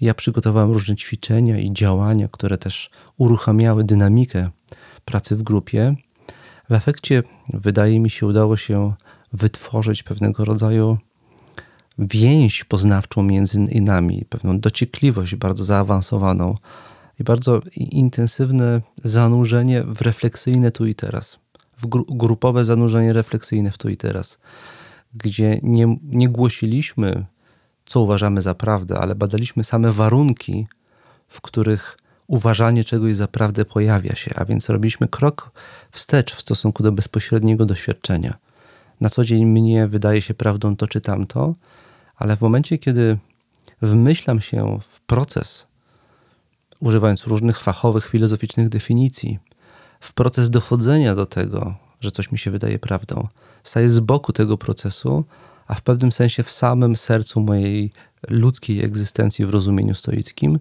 Ja 0.00 0.14
przygotowałem 0.14 0.72
różne 0.72 0.96
ćwiczenia 0.96 1.58
i 1.58 1.72
działania, 1.72 2.28
które 2.28 2.58
też 2.58 2.90
uruchamiały 3.16 3.84
dynamikę 3.84 4.50
pracy 5.04 5.36
w 5.36 5.42
grupie. 5.42 5.94
W 6.70 6.72
efekcie, 6.72 7.22
wydaje 7.48 8.00
mi 8.00 8.10
się, 8.10 8.26
udało 8.26 8.56
się 8.56 8.94
wytworzyć 9.32 10.02
pewnego 10.02 10.44
rodzaju 10.44 10.98
więź 11.98 12.64
poznawczą 12.64 13.22
między 13.22 13.60
nami, 13.60 14.24
pewną 14.28 14.60
dociekliwość 14.60 15.36
bardzo 15.36 15.64
zaawansowaną 15.64 16.54
i 17.20 17.24
bardzo 17.24 17.60
intensywne 17.76 18.80
zanurzenie 19.04 19.82
w 19.82 20.00
refleksyjne 20.00 20.70
tu 20.70 20.86
i 20.86 20.94
teraz 20.94 21.40
w 21.78 21.86
grupowe 22.08 22.64
zanurzenie 22.64 23.12
refleksyjne 23.12 23.70
w 23.70 23.78
tu 23.78 23.88
i 23.88 23.96
teraz, 23.96 24.38
gdzie 25.14 25.60
nie, 25.62 25.96
nie 26.02 26.28
głosiliśmy, 26.28 27.26
co 27.86 28.00
uważamy 28.00 28.42
za 28.42 28.54
prawdę, 28.54 28.98
ale 28.98 29.14
badaliśmy 29.14 29.64
same 29.64 29.92
warunki, 29.92 30.66
w 31.28 31.40
których 31.40 31.98
uważanie 32.26 32.84
czegoś 32.84 33.16
za 33.16 33.28
prawdę 33.28 33.64
pojawia 33.64 34.14
się, 34.14 34.30
a 34.36 34.44
więc 34.44 34.68
robiliśmy 34.68 35.08
krok 35.08 35.50
wstecz 35.90 36.34
w 36.34 36.40
stosunku 36.40 36.82
do 36.82 36.92
bezpośredniego 36.92 37.66
doświadczenia. 37.66 38.38
Na 39.00 39.10
co 39.10 39.24
dzień 39.24 39.46
mnie 39.46 39.86
wydaje 39.86 40.22
się 40.22 40.34
prawdą 40.34 40.76
to 40.76 40.86
czy 40.86 41.00
tamto, 41.00 41.54
ale 42.16 42.36
w 42.36 42.40
momencie, 42.40 42.78
kiedy 42.78 43.18
wmyślam 43.82 44.40
się 44.40 44.78
w 44.88 45.00
proces, 45.00 45.66
używając 46.80 47.26
różnych 47.26 47.60
fachowych, 47.60 48.06
filozoficznych 48.06 48.68
definicji, 48.68 49.38
w 50.00 50.12
proces 50.12 50.50
dochodzenia 50.50 51.14
do 51.14 51.26
tego, 51.26 51.74
że 52.00 52.10
coś 52.10 52.32
mi 52.32 52.38
się 52.38 52.50
wydaje 52.50 52.78
prawdą. 52.78 53.28
Staję 53.64 53.88
z 53.88 54.00
boku 54.00 54.32
tego 54.32 54.58
procesu, 54.58 55.24
a 55.66 55.74
w 55.74 55.82
pewnym 55.82 56.12
sensie 56.12 56.42
w 56.42 56.52
samym 56.52 56.96
sercu 56.96 57.40
mojej 57.40 57.92
ludzkiej 58.28 58.84
egzystencji 58.84 59.46
w 59.46 59.50
rozumieniu 59.50 59.94
stoickim 59.94 60.58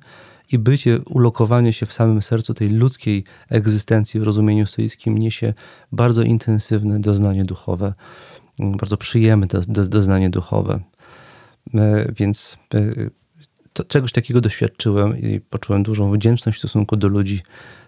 i 0.52 0.60
bycie, 0.60 1.00
ulokowanie 1.00 1.74
się 1.74 1.86
w 1.86 1.94
samym 1.94 2.22
sercu 2.22 2.54
tej 2.54 2.70
ludzkiej 2.70 3.24
egzystencji 3.50 4.20
w 4.20 4.24
rozumieniu 4.24 4.66
stoickim 4.66 5.18
niesie 5.18 5.54
bardzo 5.92 6.22
intensywne 6.22 7.00
doznanie 7.00 7.46
duchowe, 7.46 7.94
bardzo 8.60 8.98
przyjemne 8.98 9.48
do, 9.48 9.62
do, 9.62 9.86
doznanie 9.86 10.30
duchowe. 10.30 10.80
E, 11.76 12.12
więc 12.12 12.58
e, 12.74 12.80
to, 13.74 13.84
czegoś 13.84 14.12
takiego 14.12 14.42
doświadczyłem 14.42 15.18
i 15.18 15.40
poczułem 15.40 15.84
dużą 15.84 16.12
wdzięczność 16.12 16.58
w 16.58 16.60
stosunku 16.60 16.96
do 16.96 17.08
ludzi, 17.08 17.42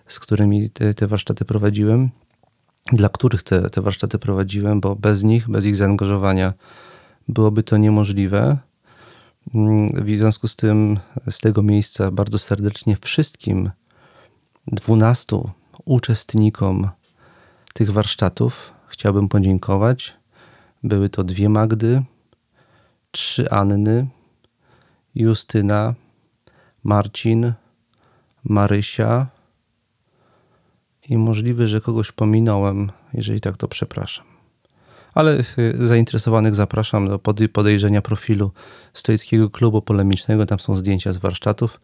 z 0.10 0.20
którymi 0.20 0.70
te, 0.70 0.94
te 0.94 1.08
warsztaty 1.08 1.46
prowadziłem, 1.46 2.10
dla 2.92 3.10
których 3.10 3.44
te, 3.44 3.70
te 3.70 3.82
warsztaty 3.82 4.20
prowadziłem, 4.20 4.82
bo 4.82 4.96
bez 4.96 5.24
nich, 5.24 5.50
bez 5.50 5.66
ich 5.66 5.76
zaangażowania 5.76 6.54
byłoby 7.28 7.64
to 7.64 7.78
niemożliwe. 7.78 8.58
Mm, 9.56 10.06
w 10.06 10.08
związku 10.08 10.48
z 10.48 10.56
tym, 10.56 11.00
z 11.30 11.40
tego 11.40 11.64
miejsca 11.64 12.12
bardzo 12.12 12.40
serdecznie 12.40 12.98
wszystkim 13.02 13.72
dwunastu 14.68 15.50
uczestnikom 15.86 16.90
tych 17.74 17.92
warsztatów 17.92 18.74
chciałbym 18.88 19.30
podziękować. 19.30 20.14
Były 20.84 21.10
to 21.10 21.24
dwie 21.24 21.50
Magdy, 21.50 22.04
trzy 23.12 23.50
Anny, 23.50 24.08
Justyna, 25.16 25.94
Marcin, 26.84 27.54
Marysia, 28.44 29.28
i 31.10 31.18
możliwe, 31.18 31.68
że 31.68 31.82
kogoś 31.82 32.12
pominąłem. 32.12 32.92
Jeżeli 33.14 33.42
tak, 33.42 33.58
to 33.58 33.68
przepraszam. 33.68 34.26
Ale 35.14 35.44
y, 35.58 35.88
zainteresowanych 35.88 36.56
zapraszam 36.56 37.08
do 37.08 37.20
podejrzenia 37.54 38.02
profilu 38.02 38.52
Stoickiego 38.94 39.50
Klubu 39.50 39.82
Polemicznego. 39.82 40.46
Tam 40.46 40.60
są 40.60 40.76
zdjęcia 40.76 41.14
z 41.14 41.18
warsztatów. 41.18 41.82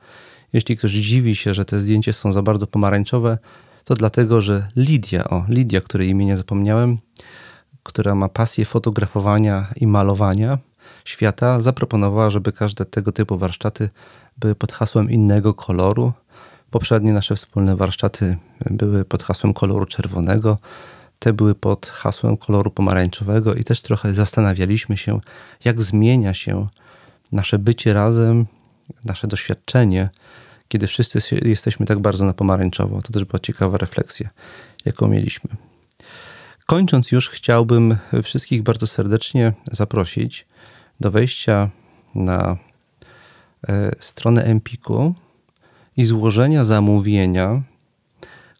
Jeśli 0.53 0.77
ktoś 0.77 0.91
dziwi 0.91 1.35
się, 1.35 1.53
że 1.53 1.65
te 1.65 1.79
zdjęcia 1.79 2.13
są 2.13 2.31
za 2.31 2.41
bardzo 2.41 2.67
pomarańczowe, 2.67 3.37
to 3.83 3.95
dlatego, 3.95 4.41
że 4.41 4.67
Lidia, 4.75 5.23
o 5.29 5.45
Lidia, 5.49 5.81
której 5.81 6.09
imienia 6.09 6.37
zapomniałem, 6.37 6.97
która 7.83 8.15
ma 8.15 8.29
pasję 8.29 8.65
fotografowania 8.65 9.67
i 9.75 9.87
malowania 9.87 10.57
świata, 11.05 11.59
zaproponowała, 11.59 12.29
żeby 12.29 12.51
każde 12.51 12.85
tego 12.85 13.11
typu 13.11 13.37
warsztaty 13.37 13.89
były 14.37 14.55
pod 14.55 14.71
hasłem 14.71 15.09
innego 15.11 15.53
koloru. 15.53 16.13
Poprzednie 16.75 17.13
nasze 17.13 17.35
wspólne 17.35 17.75
warsztaty 17.75 18.37
były 18.71 19.05
pod 19.05 19.23
hasłem 19.23 19.53
koloru 19.53 19.85
czerwonego, 19.85 20.57
te 21.19 21.33
były 21.33 21.55
pod 21.55 21.87
hasłem 21.87 22.37
koloru 22.37 22.71
pomarańczowego 22.71 23.53
i 23.53 23.63
też 23.63 23.81
trochę 23.81 24.13
zastanawialiśmy 24.13 24.97
się, 24.97 25.19
jak 25.65 25.81
zmienia 25.81 26.33
się 26.33 26.67
nasze 27.31 27.59
bycie 27.59 27.93
razem, 27.93 28.45
nasze 29.05 29.27
doświadczenie, 29.27 30.09
kiedy 30.67 30.87
wszyscy 30.87 31.19
jesteśmy 31.45 31.85
tak 31.85 31.99
bardzo 31.99 32.25
na 32.25 32.33
pomarańczowo. 32.33 33.01
To 33.01 33.13
też 33.13 33.25
była 33.25 33.39
ciekawa 33.39 33.77
refleksja, 33.77 34.29
jaką 34.85 35.07
mieliśmy. 35.07 35.49
Kończąc 36.65 37.11
już, 37.11 37.29
chciałbym 37.29 37.97
wszystkich 38.23 38.63
bardzo 38.63 38.87
serdecznie 38.87 39.53
zaprosić 39.71 40.45
do 40.99 41.11
wejścia 41.11 41.69
na 42.15 42.57
e, 43.67 43.91
stronę 43.99 44.43
Empiku 44.43 45.15
i 45.97 46.05
złożenia 46.05 46.63
zamówienia 46.63 47.61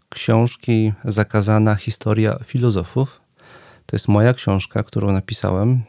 książki 0.10 0.94
Zakazana 1.04 1.76
historia 1.76 2.38
filozofów. 2.44 3.22
To 3.86 3.96
jest 3.96 4.08
moja 4.08 4.34
książka, 4.34 4.84
którą 4.84 5.12
napisałem 5.12 5.82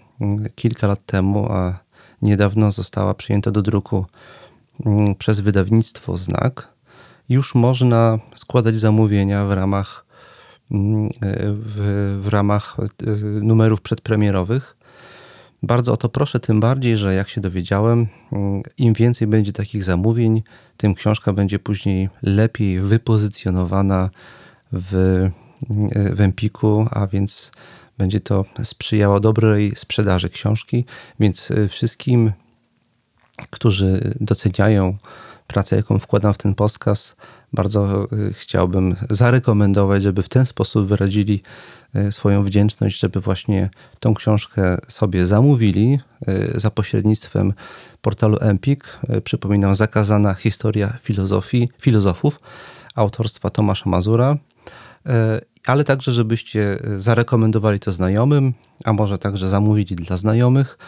kilka 0.55 0.87
lat 0.87 1.07
temu, 1.07 1.53
a 1.53 1.79
niedawno 2.23 2.73
została 2.73 3.15
przyjęta 3.15 3.51
do 3.51 3.63
druku 3.63 4.07
mm, 4.87 5.15
przez 5.15 5.41
wydawnictwo 5.41 6.17
Znak. 6.17 6.69
Już 7.29 7.55
można 7.55 8.19
składać 8.35 8.77
zamówienia 8.77 9.45
w 9.47 9.53
ramach, 9.53 10.07
mm, 10.71 11.09
w, 11.53 12.21
w 12.23 12.29
ramach 12.29 12.77
e, 12.81 13.15
numerów 13.25 13.81
przedpremierowych. 13.81 14.76
Bardzo 15.63 15.93
o 15.93 15.97
to 15.97 16.09
proszę, 16.09 16.41
tym 16.41 16.61
bardziej, 16.61 16.97
że 16.97 17.15
jak 17.15 17.29
się 17.29 17.41
dowiedziałem, 17.41 18.07
im 18.79 18.93
więcej 18.95 19.29
będzie 19.29 19.53
takich 19.53 19.85
zamówień, 19.85 20.43
tym 20.77 20.95
książka 20.95 21.33
będzie 21.33 21.59
później 21.59 22.09
lepiej 22.23 22.81
wypozycjonowana 22.81 24.11
w, 24.73 25.29
w 26.15 26.21
Empiku, 26.21 26.87
a 26.91 27.07
więc 27.07 27.53
będzie 27.99 28.21
to 28.21 28.45
sprzyjało 28.63 29.21
dobrej 29.21 29.77
sprzedaży 29.77 30.29
książki. 30.29 30.85
Więc 31.21 31.53
wszystkim, 31.69 32.33
którzy 33.51 34.15
doceniają 34.21 34.97
pracę, 35.47 35.77
jaką 35.77 35.99
wkładam 35.99 36.35
w 36.35 36.39
ten 36.39 36.55
podcast, 36.55 37.17
bardzo 37.57 38.09
chciałbym 38.33 38.97
zarekomendować, 39.11 40.03
żeby 40.03 40.23
w 40.23 40.29
ten 40.29 40.47
sposób 40.47 40.87
wyrazili 40.87 41.43
E, 41.97 42.13
swoją 42.13 42.43
wdzięczność, 42.43 43.01
żeby 43.01 43.21
właśnie 43.21 43.71
tą 44.01 44.15
książkę 44.15 44.79
sobie 44.89 45.27
zamówili 45.27 45.99
e, 46.27 46.61
za 46.61 46.71
pośrednictwem 46.71 47.53
portalu 48.01 48.37
Empik. 48.41 48.99
Przypominam, 49.25 49.75
zakazana 49.75 50.35
historia 50.35 50.99
filozofii, 51.03 51.69
filozofów 51.81 52.41
autorstwa 52.95 53.51
Tomasza 53.51 53.91
Mazura, 53.91 54.37
ale 55.67 55.85
także, 55.85 56.13
żebyście 56.13 56.79
zarekomendowali 56.97 57.81
to 57.81 57.93
znajomym, 57.93 58.55
a 58.85 58.93
może 58.93 59.19
także 59.19 59.49
zamówili 59.49 59.97
dla 59.97 60.17
znajomych. 60.17 60.79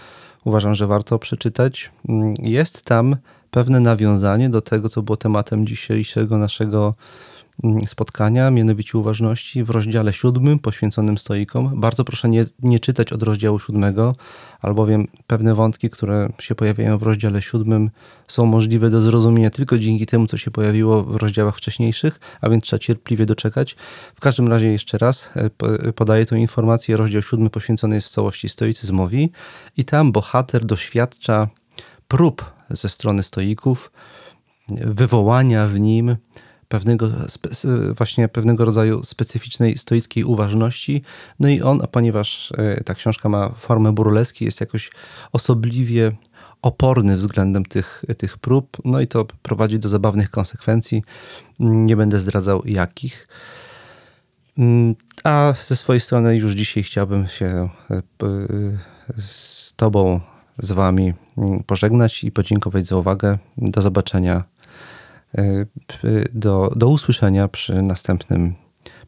Uważam, 0.45 0.75
że 0.75 0.87
warto 0.87 1.19
przeczytać. 1.19 1.91
Mm, 2.09 2.35
jest 2.43 2.83
tam 2.83 3.17
pewne 3.51 3.81
nawiązanie 3.81 4.51
do 4.51 4.61
tego, 4.61 4.89
co 4.89 5.03
było 5.03 5.17
tematem 5.17 5.67
dzisiejszego 5.67 6.39
naszego 6.39 6.95
Mm, 7.65 7.81
spotkania, 7.87 8.51
mianowicie 8.51 8.99
uważności 8.99 9.65
w 9.65 9.71
rozdziale 9.71 10.13
siódmym 10.13 10.59
poświęconym 10.59 11.19
stoikom. 11.19 11.81
Bardzo 11.81 12.05
proszę 12.05 12.29
nie, 12.29 12.47
nie 12.63 12.81
czytać 12.81 13.13
od 13.13 13.23
rozdziału 13.23 13.59
siódmego, 13.59 14.15
albowiem 14.61 15.09
pewne 15.27 15.55
wątki, 15.55 15.91
które 15.91 16.29
się 16.39 16.55
pojawiają 16.55 16.99
w 16.99 17.03
rozdziale 17.03 17.43
siódmym 17.43 17.91
są 18.29 18.47
możliwe 18.47 18.91
do 18.91 19.01
zrozumienia 19.01 19.51
tylko 19.51 19.79
dzięki 19.79 20.07
temu, 20.07 20.27
co 20.27 20.37
się 20.37 20.51
pojawiło 20.51 21.05
w 21.05 21.17
rozdziałach 21.17 21.57
wcześniejszych, 21.57 22.21
a 22.41 22.49
więc 22.51 22.65
trzeba 22.65 22.79
cierpliwie 22.81 23.27
doczekać. 23.27 23.77
W 24.15 24.21
każdym 24.21 24.49
razie 24.49 24.73
jeszcze 24.73 24.99
raz 24.99 25.31
e, 25.37 25.93
podaję 25.93 26.27
tę 26.27 26.39
informację. 26.39 26.97
Rozdział 26.97 27.23
siódmy 27.23 27.51
poświęcony 27.51 27.95
jest 27.95 28.07
w 28.09 28.11
całości 28.11 28.49
stoicyzmowi 28.49 29.31
i 29.77 29.85
tam 29.85 30.13
bohater 30.13 30.65
doświadcza 30.65 31.49
prób 32.09 32.58
ze 32.71 32.89
strony 32.89 33.23
stoików, 33.23 33.93
wywołania 34.69 35.67
w 35.67 35.81
nim 35.81 36.17
pewnego, 36.69 37.11
właśnie 37.97 38.29
pewnego 38.29 38.65
rodzaju 38.65 39.05
specyficznej 39.05 39.79
stoickiej 39.79 40.25
uważności. 40.25 41.03
No 41.41 41.49
i 41.49 41.63
on, 41.63 41.81
ponieważ 41.93 42.53
e, 42.59 42.85
ta 42.85 42.95
książka 42.95 43.29
ma 43.29 43.49
formę 43.49 43.93
burleski, 43.93 44.45
jest 44.45 44.61
jakoś 44.61 44.91
osobliwie 45.33 46.13
oporny 46.63 47.17
względem 47.17 47.65
tych, 47.65 48.05
tych 48.19 48.39
prób, 48.39 48.77
no 48.85 49.01
i 49.01 49.07
to 49.07 49.25
prowadzi 49.25 49.79
do 49.79 49.89
zabawnych 49.89 50.31
konsekwencji. 50.31 51.03
Nie 51.59 51.97
będę 51.97 52.19
zdradzał 52.19 52.63
jakich. 52.65 53.29
Mm, 54.59 54.95
a 55.25 55.55
ze 55.67 55.77
swojej 55.77 56.01
strony 56.01 56.37
już 56.37 56.53
dzisiaj 56.53 56.83
chciałbym 56.83 57.29
się 57.29 57.69
e, 57.91 58.03
z 59.19 59.75
Tobą, 59.77 60.21
z 60.59 60.73
Wami 60.73 61.15
mm, 61.39 61.63
pożegnać 61.63 62.25
i 62.25 62.33
podziękować 62.33 62.87
za 62.87 62.97
uwagę. 62.97 63.39
Do 63.57 63.83
zobaczenia 63.83 64.45
E, 65.39 65.65
do, 66.33 66.73
do 66.77 66.89
usłyszenia 66.89 67.49
przy 67.49 67.83
następnym 67.83 68.55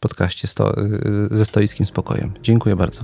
podcaście 0.00 0.48
sto, 0.48 0.76
e, 0.76 0.88
ze 1.30 1.44
stoickim 1.44 1.86
spokojem. 1.86 2.32
Dziękuję 2.42 2.76
bardzo. 2.76 3.02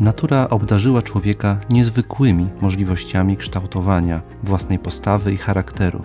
Natura 0.00 0.48
obdarzyła 0.48 1.02
człowieka 1.02 1.60
niezwykłymi 1.70 2.48
możliwościami 2.60 3.36
kształtowania 3.36 4.22
własnej 4.42 4.78
postawy 4.78 5.32
i 5.32 5.36
charakteru. 5.36 6.02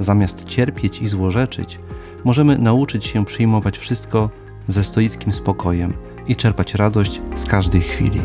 Zamiast 0.00 0.44
cierpieć 0.44 1.02
i 1.02 1.08
złorzeczyć, 1.08 1.78
możemy 2.24 2.58
nauczyć 2.58 3.04
się 3.04 3.24
przyjmować 3.24 3.78
wszystko 3.78 4.30
ze 4.68 4.84
stoickim 4.84 5.32
spokojem 5.32 5.94
i 6.26 6.36
czerpać 6.36 6.74
radość 6.74 7.20
z 7.34 7.46
każdej 7.46 7.80
chwili. 7.80 8.20